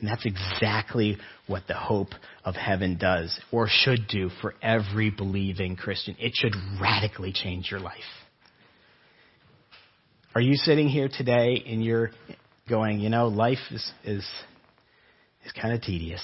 And 0.00 0.08
that's 0.08 0.24
exactly 0.24 1.18
what 1.46 1.64
the 1.68 1.74
hope 1.74 2.08
of 2.44 2.54
heaven 2.54 2.96
does, 2.98 3.38
or 3.52 3.68
should 3.68 4.08
do 4.08 4.30
for 4.40 4.54
every 4.62 5.10
believing 5.10 5.76
Christian. 5.76 6.16
It 6.18 6.32
should 6.34 6.54
radically 6.80 7.32
change 7.32 7.70
your 7.70 7.80
life. 7.80 7.98
Are 10.34 10.40
you 10.40 10.54
sitting 10.54 10.88
here 10.88 11.08
today 11.08 11.62
and 11.66 11.84
you're 11.84 12.10
going, 12.68 13.00
you 13.00 13.10
know, 13.10 13.28
life 13.28 13.58
is, 13.70 13.92
is, 14.04 14.26
is 15.44 15.52
kind 15.60 15.74
of 15.74 15.82
tedious. 15.82 16.22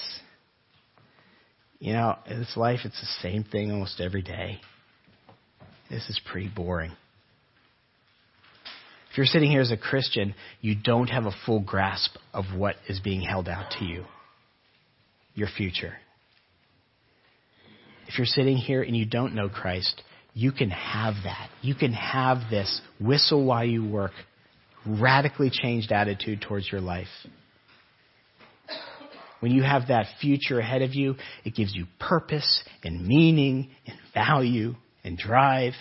You 1.79 1.93
know, 1.93 2.17
this 2.27 2.55
life, 2.55 2.79
it's 2.85 2.99
the 2.99 3.29
same 3.29 3.43
thing 3.43 3.71
almost 3.71 4.01
every 4.01 4.23
day. 4.23 4.59
This 5.89 6.09
is 6.09 6.19
pretty 6.31 6.49
boring. 6.49 6.93
If 9.17 9.21
you're 9.21 9.25
sitting 9.25 9.49
here 9.49 9.61
as 9.61 9.71
a 9.71 9.77
Christian, 9.77 10.35
you 10.61 10.75
don't 10.75 11.07
have 11.07 11.25
a 11.25 11.31
full 11.43 11.59
grasp 11.59 12.17
of 12.35 12.45
what 12.55 12.75
is 12.87 12.99
being 12.99 13.21
held 13.21 13.49
out 13.49 13.71
to 13.79 13.83
you, 13.83 14.05
your 15.33 15.47
future. 15.47 15.95
If 18.07 18.19
you're 18.19 18.27
sitting 18.27 18.57
here 18.57 18.83
and 18.83 18.95
you 18.95 19.07
don't 19.07 19.33
know 19.33 19.49
Christ, 19.49 20.03
you 20.35 20.51
can 20.51 20.69
have 20.69 21.15
that. 21.23 21.49
You 21.63 21.73
can 21.73 21.93
have 21.93 22.51
this 22.51 22.79
whistle 23.01 23.43
while 23.43 23.65
you 23.65 23.89
work, 23.89 24.11
radically 24.85 25.49
changed 25.51 25.91
attitude 25.91 26.45
towards 26.47 26.71
your 26.71 26.81
life. 26.81 27.07
When 29.39 29.51
you 29.51 29.63
have 29.63 29.87
that 29.87 30.05
future 30.21 30.59
ahead 30.59 30.83
of 30.83 30.93
you, 30.93 31.15
it 31.43 31.55
gives 31.55 31.73
you 31.73 31.87
purpose 31.99 32.63
and 32.83 33.07
meaning 33.07 33.71
and 33.87 33.97
value 34.13 34.75
and 35.03 35.17
drive. 35.17 35.73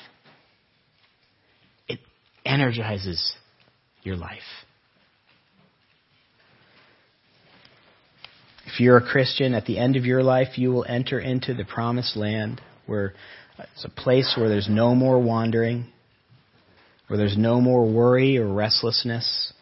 Energizes 2.46 3.34
your 4.02 4.16
life. 4.16 4.38
If 8.66 8.80
you're 8.80 8.98
a 8.98 9.04
Christian, 9.04 9.52
at 9.54 9.66
the 9.66 9.78
end 9.78 9.96
of 9.96 10.04
your 10.04 10.22
life, 10.22 10.56
you 10.56 10.70
will 10.70 10.84
enter 10.88 11.18
into 11.18 11.54
the 11.54 11.64
promised 11.64 12.16
land 12.16 12.60
where 12.86 13.14
it's 13.58 13.84
a 13.84 13.88
place 13.88 14.34
where 14.38 14.48
there's 14.48 14.68
no 14.70 14.94
more 14.94 15.18
wandering, 15.18 15.86
where 17.08 17.16
there's 17.16 17.36
no 17.36 17.60
more 17.60 17.84
worry 17.84 18.38
or 18.38 18.46
restlessness, 18.46 19.52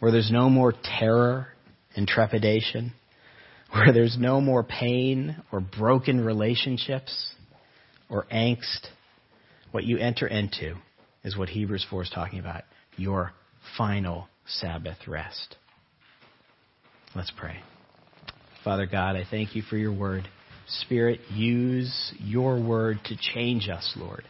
where 0.00 0.12
there's 0.12 0.30
no 0.30 0.50
more 0.50 0.74
terror 0.98 1.48
and 1.94 2.06
trepidation, 2.06 2.92
where 3.72 3.92
there's 3.94 4.18
no 4.18 4.42
more 4.42 4.62
pain 4.62 5.36
or 5.52 5.60
broken 5.60 6.22
relationships 6.22 7.34
or 8.10 8.26
angst. 8.32 8.88
What 9.70 9.84
you 9.84 9.96
enter 9.98 10.26
into 10.26 10.76
is 11.26 11.36
what 11.36 11.48
Hebrews 11.50 11.84
4 11.90 12.04
is 12.04 12.10
talking 12.14 12.38
about 12.38 12.62
your 12.96 13.32
final 13.76 14.28
Sabbath 14.46 15.08
rest. 15.08 15.56
Let's 17.16 17.32
pray. 17.36 17.56
Father 18.64 18.86
God, 18.86 19.16
I 19.16 19.24
thank 19.28 19.56
you 19.56 19.62
for 19.62 19.76
your 19.76 19.92
word. 19.92 20.28
Spirit, 20.68 21.20
use 21.32 22.12
your 22.18 22.62
word 22.62 22.98
to 23.06 23.16
change 23.16 23.68
us, 23.68 23.92
Lord. 23.96 24.22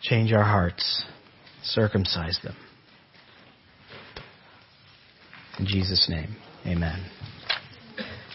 Change 0.00 0.32
our 0.32 0.44
hearts, 0.44 1.04
circumcise 1.62 2.38
them. 2.42 2.56
In 5.58 5.66
Jesus' 5.66 6.06
name, 6.08 6.36
amen. 6.64 7.04